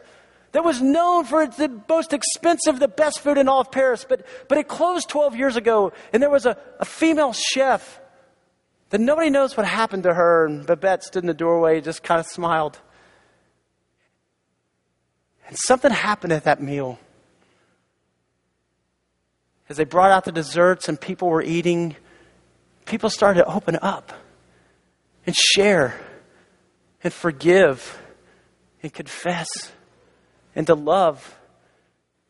that 0.51 0.63
was 0.63 0.81
known 0.81 1.23
for 1.23 1.45
the 1.47 1.81
most 1.87 2.13
expensive, 2.13 2.79
the 2.79 2.87
best 2.87 3.19
food 3.19 3.37
in 3.37 3.47
all 3.47 3.61
of 3.61 3.71
Paris, 3.71 4.05
but, 4.07 4.25
but 4.47 4.57
it 4.57 4.67
closed 4.67 5.09
12 5.09 5.35
years 5.35 5.55
ago. 5.55 5.91
And 6.11 6.21
there 6.21 6.29
was 6.29 6.45
a, 6.45 6.57
a 6.79 6.85
female 6.85 7.33
chef 7.33 7.99
that 8.89 8.99
nobody 9.01 9.29
knows 9.29 9.55
what 9.55 9.65
happened 9.65 10.03
to 10.03 10.13
her. 10.13 10.45
And 10.45 10.65
Babette 10.65 11.03
stood 11.03 11.23
in 11.23 11.27
the 11.27 11.33
doorway, 11.33 11.79
just 11.81 12.03
kind 12.03 12.19
of 12.19 12.25
smiled. 12.25 12.79
And 15.47 15.57
something 15.57 15.91
happened 15.91 16.33
at 16.33 16.43
that 16.45 16.61
meal. 16.61 16.99
As 19.69 19.77
they 19.77 19.85
brought 19.85 20.11
out 20.11 20.25
the 20.25 20.31
desserts 20.31 20.87
and 20.89 20.99
people 20.99 21.29
were 21.29 21.43
eating, 21.43 21.95
people 22.85 23.09
started 23.09 23.43
to 23.43 23.53
open 23.53 23.77
up 23.81 24.13
and 25.27 25.35
share 25.35 25.93
and 27.03 27.13
forgive 27.13 28.01
and 28.81 28.91
confess 28.91 29.47
and 30.55 30.65
to 30.65 30.73
love. 30.73 31.37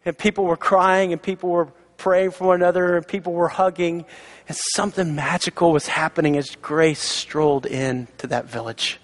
And 0.04 0.18
people 0.18 0.46
were 0.46 0.58
crying 0.58 1.14
and 1.14 1.22
people 1.22 1.50
were 1.50 1.68
praying 1.98 2.32
for 2.32 2.48
one 2.48 2.58
another 2.58 2.98
and 2.98 3.08
people 3.08 3.34
were 3.34 3.48
hugging. 3.48 4.06
And 4.48 4.58
something 4.74 5.16
magical 5.16 5.72
was 5.72 5.88
happening 5.88 6.38
as 6.38 6.50
grace 6.62 7.02
strolled 7.02 7.66
into 7.66 8.28
that 8.28 8.46
village. 8.46 9.00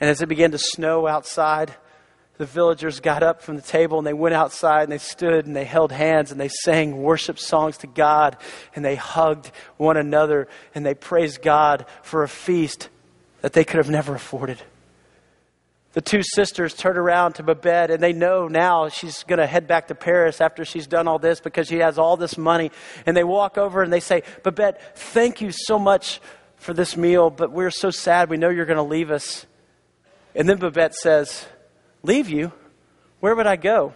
And 0.00 0.08
as 0.08 0.22
it 0.22 0.28
began 0.28 0.52
to 0.52 0.58
snow 0.58 1.06
outside, 1.06 1.74
the 2.38 2.46
villagers 2.46 3.00
got 3.00 3.22
up 3.22 3.42
from 3.42 3.56
the 3.56 3.62
table 3.62 3.98
and 3.98 4.06
they 4.06 4.12
went 4.12 4.34
outside 4.34 4.82
and 4.82 4.92
they 4.92 4.98
stood 4.98 5.46
and 5.46 5.56
they 5.56 5.64
held 5.64 5.92
hands 5.92 6.30
and 6.30 6.40
they 6.40 6.48
sang 6.48 7.02
worship 7.02 7.38
songs 7.38 7.78
to 7.78 7.86
God 7.86 8.36
and 8.74 8.84
they 8.84 8.96
hugged 8.96 9.50
one 9.76 9.96
another 9.96 10.48
and 10.74 10.84
they 10.84 10.94
praised 10.94 11.42
God 11.42 11.86
for 12.02 12.22
a 12.22 12.28
feast 12.28 12.88
that 13.40 13.52
they 13.52 13.64
could 13.64 13.78
have 13.78 13.90
never 13.90 14.14
afforded. 14.14 14.62
The 15.92 16.02
two 16.02 16.22
sisters 16.22 16.74
turn 16.74 16.98
around 16.98 17.34
to 17.34 17.42
Babette 17.42 17.90
and 17.90 18.02
they 18.02 18.12
know 18.12 18.48
now 18.48 18.90
she's 18.90 19.22
going 19.22 19.38
to 19.38 19.46
head 19.46 19.66
back 19.66 19.88
to 19.88 19.94
Paris 19.94 20.42
after 20.42 20.62
she's 20.62 20.86
done 20.86 21.08
all 21.08 21.18
this 21.18 21.40
because 21.40 21.68
she 21.68 21.78
has 21.78 21.96
all 21.96 22.18
this 22.18 22.36
money. 22.36 22.70
And 23.06 23.16
they 23.16 23.24
walk 23.24 23.56
over 23.56 23.82
and 23.82 23.90
they 23.90 24.00
say, 24.00 24.22
Babette, 24.42 24.98
thank 24.98 25.40
you 25.40 25.50
so 25.52 25.78
much 25.78 26.20
for 26.56 26.74
this 26.74 26.98
meal, 26.98 27.30
but 27.30 27.50
we're 27.50 27.70
so 27.70 27.90
sad. 27.90 28.28
We 28.28 28.36
know 28.36 28.50
you're 28.50 28.66
going 28.66 28.76
to 28.76 28.82
leave 28.82 29.10
us. 29.10 29.46
And 30.34 30.46
then 30.46 30.58
Babette 30.58 30.94
says, 30.94 31.46
Leave 32.06 32.28
you? 32.28 32.52
Where 33.18 33.34
would 33.34 33.48
I 33.48 33.56
go? 33.56 33.92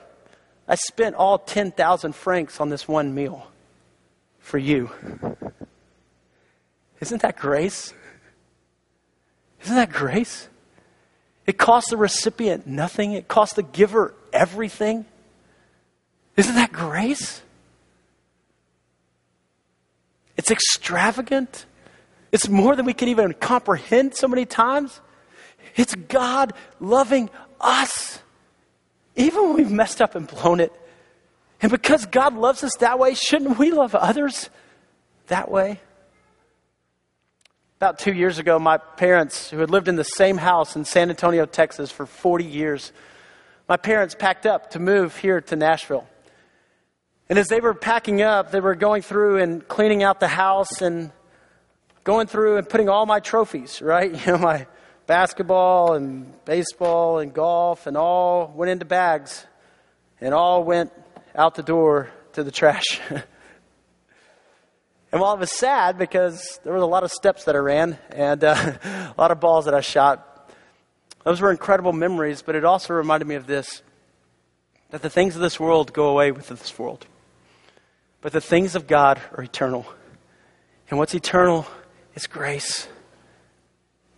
I 0.66 0.74
spent 0.74 1.14
all 1.14 1.38
10,000 1.38 2.12
francs 2.12 2.60
on 2.60 2.68
this 2.68 2.88
one 2.88 3.14
meal 3.14 3.46
for 4.40 4.58
you. 4.58 4.90
Isn't 7.00 7.22
that 7.22 7.38
grace? 7.38 7.94
Isn't 9.62 9.76
that 9.76 9.92
grace? 9.92 10.48
It 11.46 11.56
costs 11.56 11.90
the 11.90 11.96
recipient 11.96 12.66
nothing, 12.66 13.12
it 13.12 13.28
costs 13.28 13.54
the 13.54 13.62
giver 13.62 14.12
everything. 14.32 15.04
Isn't 16.36 16.56
that 16.56 16.72
grace? 16.72 17.42
It's 20.36 20.50
extravagant. 20.50 21.64
It's 22.32 22.48
more 22.48 22.74
than 22.74 22.86
we 22.86 22.94
can 22.94 23.08
even 23.08 23.34
comprehend 23.34 24.14
so 24.14 24.26
many 24.26 24.46
times. 24.46 25.00
It's 25.76 25.94
God 25.94 26.52
loving 26.80 27.30
us, 27.60 28.20
even 29.16 29.48
when 29.48 29.56
we've 29.56 29.70
messed 29.70 30.00
up 30.00 30.14
and 30.14 30.26
blown 30.26 30.60
it. 30.60 30.72
And 31.62 31.70
because 31.70 32.06
God 32.06 32.34
loves 32.34 32.64
us 32.64 32.72
that 32.80 32.98
way, 32.98 33.14
shouldn't 33.14 33.58
we 33.58 33.70
love 33.70 33.94
others 33.94 34.48
that 35.26 35.50
way? 35.50 35.80
About 37.76 37.98
two 37.98 38.12
years 38.12 38.38
ago, 38.38 38.58
my 38.58 38.78
parents, 38.78 39.50
who 39.50 39.58
had 39.58 39.70
lived 39.70 39.88
in 39.88 39.96
the 39.96 40.04
same 40.04 40.36
house 40.36 40.76
in 40.76 40.84
San 40.84 41.10
Antonio, 41.10 41.46
Texas 41.46 41.90
for 41.90 42.06
40 42.06 42.44
years, 42.44 42.92
my 43.68 43.76
parents 43.76 44.14
packed 44.14 44.46
up 44.46 44.70
to 44.70 44.78
move 44.78 45.16
here 45.16 45.40
to 45.40 45.56
Nashville. 45.56 46.06
And 47.28 47.38
as 47.38 47.46
they 47.46 47.60
were 47.60 47.74
packing 47.74 48.22
up, 48.22 48.50
they 48.50 48.60
were 48.60 48.74
going 48.74 49.02
through 49.02 49.38
and 49.38 49.66
cleaning 49.66 50.02
out 50.02 50.18
the 50.18 50.28
house 50.28 50.82
and 50.82 51.12
going 52.02 52.26
through 52.26 52.56
and 52.56 52.68
putting 52.68 52.88
all 52.88 53.06
my 53.06 53.20
trophies, 53.20 53.80
right? 53.80 54.10
You 54.26 54.32
know, 54.32 54.38
my 54.38 54.66
basketball 55.10 55.94
and 55.94 56.32
baseball 56.44 57.18
and 57.18 57.34
golf 57.34 57.88
and 57.88 57.96
all 57.96 58.46
went 58.54 58.70
into 58.70 58.84
bags 58.84 59.44
and 60.20 60.32
all 60.32 60.62
went 60.62 60.92
out 61.34 61.56
the 61.56 61.64
door 61.64 62.12
to 62.32 62.44
the 62.44 62.52
trash. 62.52 63.00
and 63.10 63.24
while 65.20 65.34
it 65.34 65.40
was 65.40 65.50
sad 65.50 65.98
because 65.98 66.60
there 66.62 66.72
was 66.72 66.80
a 66.80 66.86
lot 66.86 67.02
of 67.02 67.10
steps 67.10 67.42
that 67.46 67.56
I 67.56 67.58
ran 67.58 67.98
and 68.10 68.44
uh, 68.44 68.54
a 68.84 69.14
lot 69.18 69.32
of 69.32 69.40
balls 69.40 69.64
that 69.64 69.74
I 69.74 69.80
shot, 69.80 70.48
those 71.24 71.40
were 71.40 71.50
incredible 71.50 71.92
memories, 71.92 72.40
but 72.42 72.54
it 72.54 72.64
also 72.64 72.94
reminded 72.94 73.26
me 73.26 73.34
of 73.34 73.48
this 73.48 73.82
that 74.90 75.02
the 75.02 75.10
things 75.10 75.34
of 75.34 75.42
this 75.42 75.58
world 75.58 75.92
go 75.92 76.06
away 76.06 76.30
with 76.30 76.46
this 76.46 76.78
world. 76.78 77.04
But 78.20 78.30
the 78.30 78.40
things 78.40 78.76
of 78.76 78.86
God 78.86 79.20
are 79.36 79.42
eternal. 79.42 79.86
And 80.88 81.00
what's 81.00 81.16
eternal 81.16 81.66
is 82.14 82.28
grace. 82.28 82.86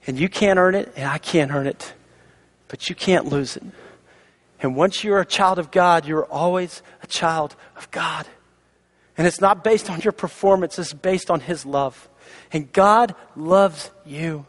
And 0.06 0.18
you 0.18 0.28
can't 0.28 0.58
earn 0.58 0.74
it, 0.74 0.92
and 0.96 1.08
I 1.08 1.18
can't 1.18 1.52
earn 1.52 1.66
it, 1.66 1.94
but 2.68 2.88
you 2.88 2.94
can't 2.94 3.26
lose 3.26 3.56
it. 3.56 3.62
And 4.60 4.76
once 4.76 5.02
you're 5.02 5.20
a 5.20 5.26
child 5.26 5.58
of 5.58 5.70
God, 5.70 6.06
you're 6.06 6.24
always 6.24 6.82
a 7.02 7.06
child 7.06 7.56
of 7.76 7.90
God. 7.90 8.26
And 9.16 9.26
it's 9.26 9.40
not 9.40 9.62
based 9.62 9.90
on 9.90 10.00
your 10.00 10.12
performance, 10.12 10.78
it's 10.78 10.92
based 10.92 11.30
on 11.30 11.40
His 11.40 11.66
love. 11.66 12.08
And 12.52 12.72
God 12.72 13.14
loves 13.36 13.90
you. 14.04 14.46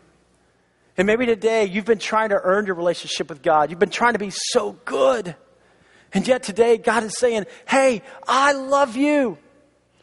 And 0.97 1.07
maybe 1.07 1.25
today 1.25 1.65
you've 1.65 1.85
been 1.85 1.99
trying 1.99 2.29
to 2.29 2.39
earn 2.41 2.65
your 2.65 2.75
relationship 2.75 3.29
with 3.29 3.41
God. 3.41 3.69
You've 3.69 3.79
been 3.79 3.89
trying 3.89 4.13
to 4.13 4.19
be 4.19 4.29
so 4.29 4.73
good. 4.85 5.35
And 6.13 6.27
yet 6.27 6.43
today 6.43 6.77
God 6.77 7.03
is 7.03 7.17
saying, 7.17 7.45
Hey, 7.67 8.03
I 8.27 8.53
love 8.53 8.95
you. 8.95 9.37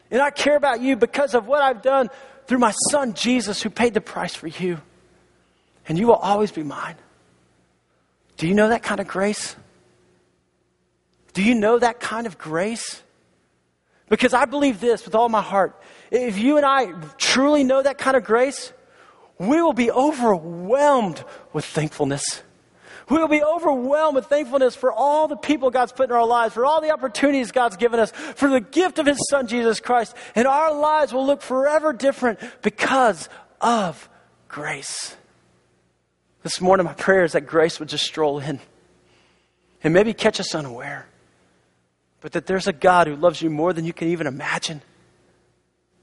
And 0.09 0.21
I 0.21 0.29
care 0.29 0.57
about 0.57 0.81
you 0.81 0.97
because 0.97 1.33
of 1.33 1.47
what 1.47 1.61
I've 1.61 1.81
done 1.81 2.09
through 2.45 2.59
my 2.59 2.73
son 2.89 3.13
Jesus 3.13 3.61
who 3.61 3.69
paid 3.69 3.93
the 3.93 4.01
price 4.01 4.35
for 4.35 4.47
you. 4.47 4.81
And 5.87 5.97
you 5.97 6.07
will 6.07 6.15
always 6.15 6.51
be 6.51 6.63
mine. 6.63 6.95
Do 8.37 8.47
you 8.47 8.53
know 8.53 8.69
that 8.69 8.83
kind 8.83 8.99
of 8.99 9.07
grace? 9.07 9.55
Do 11.33 11.43
you 11.43 11.55
know 11.55 11.79
that 11.79 11.99
kind 11.99 12.27
of 12.27 12.37
grace? 12.37 13.01
Because 14.09 14.33
I 14.33 14.45
believe 14.45 14.79
this 14.79 15.05
with 15.05 15.15
all 15.15 15.29
my 15.29 15.41
heart. 15.41 15.79
If 16.11 16.37
you 16.37 16.57
and 16.57 16.65
I 16.65 16.91
truly 17.17 17.63
know 17.63 17.81
that 17.81 17.97
kind 17.97 18.17
of 18.17 18.23
grace, 18.23 18.73
we 19.39 19.61
will 19.61 19.73
be 19.73 19.89
overwhelmed 19.89 21.23
with 21.53 21.65
thankfulness. 21.65 22.43
We 23.09 23.17
will 23.17 23.27
be 23.27 23.43
overwhelmed 23.43 24.15
with 24.15 24.27
thankfulness 24.27 24.75
for 24.75 24.91
all 24.91 25.27
the 25.27 25.35
people 25.35 25.69
God's 25.69 25.91
put 25.91 26.09
in 26.09 26.15
our 26.15 26.25
lives, 26.25 26.53
for 26.53 26.65
all 26.65 26.81
the 26.81 26.91
opportunities 26.91 27.51
God's 27.51 27.77
given 27.77 27.99
us, 27.99 28.11
for 28.11 28.49
the 28.49 28.59
gift 28.59 28.99
of 28.99 29.05
His 29.05 29.17
Son, 29.29 29.47
Jesus 29.47 29.79
Christ. 29.79 30.15
And 30.35 30.47
our 30.47 30.73
lives 30.73 31.13
will 31.13 31.25
look 31.25 31.41
forever 31.41 31.93
different 31.93 32.39
because 32.61 33.29
of 33.59 34.09
grace. 34.47 35.15
This 36.43 36.59
morning, 36.59 36.85
my 36.85 36.93
prayer 36.93 37.23
is 37.23 37.33
that 37.33 37.41
grace 37.41 37.79
would 37.79 37.89
just 37.89 38.03
stroll 38.03 38.39
in 38.39 38.59
and 39.83 39.93
maybe 39.93 40.13
catch 40.13 40.39
us 40.39 40.55
unaware 40.55 41.07
but 42.21 42.33
that 42.33 42.45
there's 42.45 42.67
a 42.67 42.73
God 42.73 43.07
who 43.07 43.15
loves 43.15 43.41
you 43.41 43.49
more 43.49 43.73
than 43.73 43.83
you 43.83 43.93
can 43.93 44.07
even 44.07 44.27
imagine. 44.27 44.81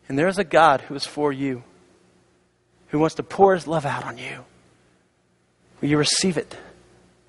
And 0.08 0.18
there's 0.18 0.38
a 0.38 0.44
God 0.44 0.80
who 0.82 0.94
is 0.96 1.06
for 1.06 1.32
you, 1.32 1.62
who 2.88 2.98
wants 2.98 3.14
to 3.14 3.22
pour 3.22 3.54
his 3.54 3.66
love 3.66 3.86
out 3.86 4.04
on 4.04 4.18
you. 4.18 4.44
Will 5.80 5.88
you 5.88 5.96
receive 5.96 6.36
it 6.36 6.56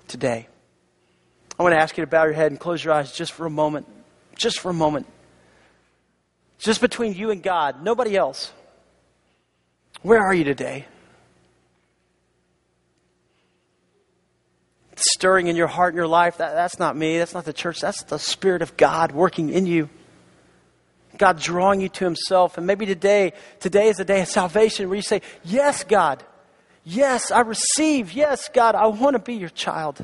today? 0.08 0.48
I 1.58 1.62
want 1.62 1.74
to 1.74 1.80
ask 1.80 1.96
you 1.96 2.04
to 2.04 2.10
bow 2.10 2.24
your 2.24 2.32
head 2.32 2.50
and 2.50 2.58
close 2.58 2.82
your 2.82 2.92
eyes 2.92 3.12
just 3.12 3.32
for 3.32 3.46
a 3.46 3.50
moment. 3.50 3.86
Just 4.34 4.58
for 4.58 4.70
a 4.70 4.74
moment. 4.74 5.06
Just 6.58 6.80
between 6.80 7.14
you 7.14 7.30
and 7.30 7.42
God, 7.42 7.84
nobody 7.84 8.16
else. 8.16 8.52
Where 10.02 10.20
are 10.20 10.34
you 10.34 10.44
today? 10.44 10.86
Stirring 15.20 15.48
in 15.48 15.54
your 15.54 15.66
heart 15.66 15.92
and 15.92 15.98
your 15.98 16.06
life, 16.06 16.38
that, 16.38 16.54
that's 16.54 16.78
not 16.78 16.96
me. 16.96 17.18
That's 17.18 17.34
not 17.34 17.44
the 17.44 17.52
church. 17.52 17.78
That's 17.78 18.04
the 18.04 18.18
Spirit 18.18 18.62
of 18.62 18.78
God 18.78 19.12
working 19.12 19.50
in 19.50 19.66
you. 19.66 19.90
God 21.18 21.38
drawing 21.38 21.82
you 21.82 21.90
to 21.90 22.04
Himself. 22.06 22.56
And 22.56 22.66
maybe 22.66 22.86
today, 22.86 23.34
today 23.58 23.88
is 23.88 24.00
a 24.00 24.04
day 24.06 24.22
of 24.22 24.28
salvation 24.28 24.88
where 24.88 24.96
you 24.96 25.02
say, 25.02 25.20
Yes, 25.44 25.84
God. 25.84 26.24
Yes, 26.84 27.30
I 27.30 27.40
receive. 27.40 28.14
Yes, 28.14 28.48
God, 28.48 28.74
I 28.74 28.86
want 28.86 29.12
to 29.12 29.18
be 29.18 29.34
your 29.34 29.50
child. 29.50 30.02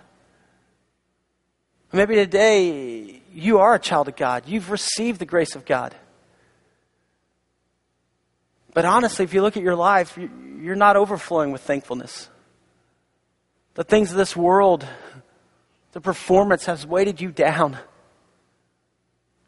Maybe 1.94 2.16
today 2.16 3.22
you 3.32 3.60
are 3.60 3.74
a 3.74 3.78
child 3.78 4.08
of 4.08 4.16
God. 4.16 4.42
You've 4.46 4.70
received 4.70 5.18
the 5.18 5.24
grace 5.24 5.56
of 5.56 5.64
God. 5.64 5.94
But 8.74 8.84
honestly, 8.84 9.24
if 9.24 9.32
you 9.32 9.40
look 9.40 9.56
at 9.56 9.62
your 9.62 9.76
life, 9.76 10.18
you're 10.18 10.76
not 10.76 10.96
overflowing 10.96 11.52
with 11.52 11.62
thankfulness. 11.62 12.28
The 13.76 13.84
things 13.84 14.10
of 14.10 14.16
this 14.16 14.34
world, 14.34 14.86
the 15.92 16.00
performance 16.00 16.64
has 16.64 16.86
weighted 16.86 17.20
you 17.20 17.30
down. 17.30 17.78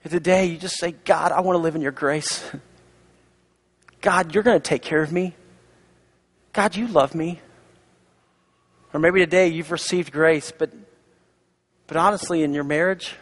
And 0.05 0.11
today 0.11 0.45
you 0.45 0.59
just 0.59 0.79
say, 0.79 0.93
God, 0.93 1.33
I 1.33 1.41
want 1.41 1.57
to 1.57 1.63
live 1.63 1.75
in 1.75 1.81
your 1.81 1.93
grace. 1.93 2.45
God, 4.03 4.35
you're 4.35 4.43
going 4.43 4.61
to 4.61 4.63
take 4.63 4.83
care 4.83 5.03
of 5.03 5.11
me. 5.11 5.35
God, 6.53 6.77
you 6.77 6.89
love 6.89 7.15
me. 7.15 7.41
Or 8.93 9.01
maybe 9.01 9.21
today 9.21 9.49
you've 9.49 9.71
received 9.71 10.13
grace, 10.13 10.53
but, 10.57 10.73
but 11.87 11.97
honestly, 11.97 12.43
in 12.43 12.53
your 12.53 12.65
marriage, 12.65 13.17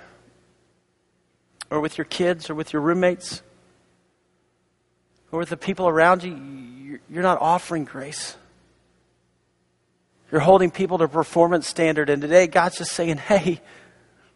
or 1.71 1.81
with 1.81 1.99
your 1.99 2.05
kids, 2.05 2.51
or 2.51 2.57
with 2.57 2.73
your 2.73 2.83
roommates, 2.83 3.43
or 5.31 5.39
with 5.39 5.51
the 5.51 5.57
people 5.57 5.87
around 5.87 6.25
you, 6.25 6.99
you're 7.09 7.23
not 7.23 7.41
offering 7.41 7.85
grace. 7.85 8.37
You're 10.31 10.41
holding 10.41 10.71
people 10.71 10.99
to 10.99 11.09
performance 11.09 11.67
standard. 11.67 12.11
And 12.11 12.21
today, 12.21 12.47
God's 12.47 12.79
just 12.79 12.93
saying, 12.93 13.19
hey, 13.19 13.61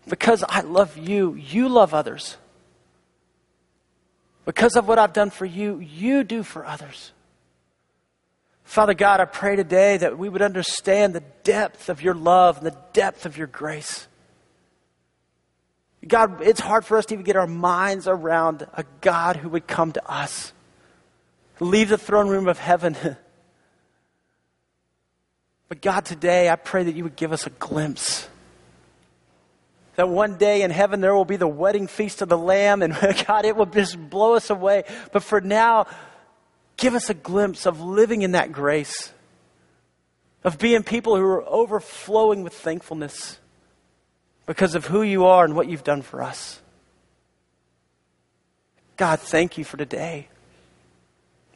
because 0.09 0.45
I 0.49 0.61
love 0.61 0.97
you, 0.97 1.35
you 1.35 1.69
love 1.69 1.95
others. 1.95 2.37
Because 4.45 4.77
of 4.77 4.89
what 4.89 4.99
I've 4.99 5.13
done 5.13 5.31
for 5.31 5.45
you, 5.45 5.79
you 5.79 6.25
do 6.25 6.43
for 6.43 6.65
others. 6.65 7.13
Father 8.65 8.95
God, 8.95 9.21
I 9.21 9.25
pray 9.25 9.57
today 9.57 9.97
that 9.97 10.17
we 10.17 10.29
would 10.29 10.43
understand 10.43 11.13
the 11.15 11.25
depth 11.43 11.89
of 11.89 12.03
your 12.03 12.15
love 12.15 12.59
and 12.59 12.67
the 12.67 12.77
depth 12.93 13.27
of 13.27 13.37
your 13.37 13.49
grace. 13.49 14.07
God, 16.07 16.41
it's 16.41 16.61
hard 16.61 16.85
for 16.85 16.97
us 16.97 17.07
to 17.07 17.15
even 17.15 17.25
get 17.25 17.37
our 17.37 17.47
minds 17.49 18.09
around 18.09 18.67
a 18.73 18.85
God 19.01 19.37
who 19.37 19.49
would 19.51 19.67
come 19.67 19.93
to 19.93 20.11
us, 20.11 20.53
leave 21.59 21.89
the 21.89 21.99
throne 21.99 22.29
room 22.29 22.49
of 22.49 22.59
heaven. 22.59 22.97
But 25.71 25.81
God, 25.81 26.05
today 26.05 26.51
I 26.51 26.57
pray 26.57 26.83
that 26.83 26.97
you 26.97 27.05
would 27.05 27.15
give 27.15 27.33
us 27.33 27.47
a 27.47 27.51
glimpse. 27.51 28.29
That 29.95 30.09
one 30.09 30.37
day 30.37 30.63
in 30.63 30.73
heaven 30.73 31.01
there 31.01 31.15
will 31.15 31.25
be 31.25 31.37
the 31.37 31.47
wedding 31.47 31.87
feast 31.87 32.23
of 32.23 32.29
the 32.29 32.37
Lamb, 32.37 32.83
and 32.83 32.93
God, 33.27 33.45
it 33.45 33.55
will 33.57 33.67
just 33.67 33.97
blow 34.11 34.35
us 34.35 34.51
away. 34.51 34.83
But 35.13 35.23
for 35.23 35.41
now, 35.41 35.87
give 36.77 36.97
us 36.97 37.09
a 37.09 37.15
glimpse 37.15 37.67
of 37.67 37.81
living 37.81 38.23
in 38.23 38.33
that 38.33 38.51
grace, 38.51 39.13
of 40.43 40.59
being 40.59 40.83
people 40.83 41.17
who 41.17 41.23
are 41.23 41.49
overflowing 41.49 42.43
with 42.43 42.53
thankfulness 42.53 43.39
because 44.47 44.75
of 44.75 44.87
who 44.87 45.03
you 45.03 45.25
are 45.27 45.45
and 45.45 45.55
what 45.55 45.69
you've 45.69 45.85
done 45.85 46.03
for 46.03 46.21
us. 46.21 46.61
God, 48.97 49.21
thank 49.21 49.57
you 49.57 49.63
for 49.63 49.77
today. 49.77 50.27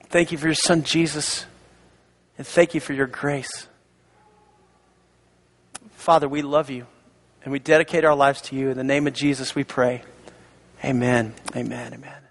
Thank 0.05 0.31
you 0.31 0.39
for 0.39 0.47
your 0.47 0.55
son 0.55 0.85
Jesus, 0.85 1.47
and 2.39 2.47
thank 2.47 2.75
you 2.75 2.81
for 2.81 2.93
your 2.93 3.09
grace. 3.09 3.67
Father, 6.05 6.29
we 6.29 6.43
love 6.43 6.69
you 6.69 6.87
and 7.45 7.51
we 7.51 7.59
dedicate 7.59 8.05
our 8.05 8.15
lives 8.15 8.43
to 8.43 8.55
you. 8.55 8.69
In 8.69 8.77
the 8.77 8.85
name 8.85 9.07
of 9.07 9.15
Jesus, 9.15 9.55
we 9.55 9.65
pray. 9.65 10.03
Amen. 10.85 11.33
Amen. 11.57 11.95
Amen. 11.95 12.24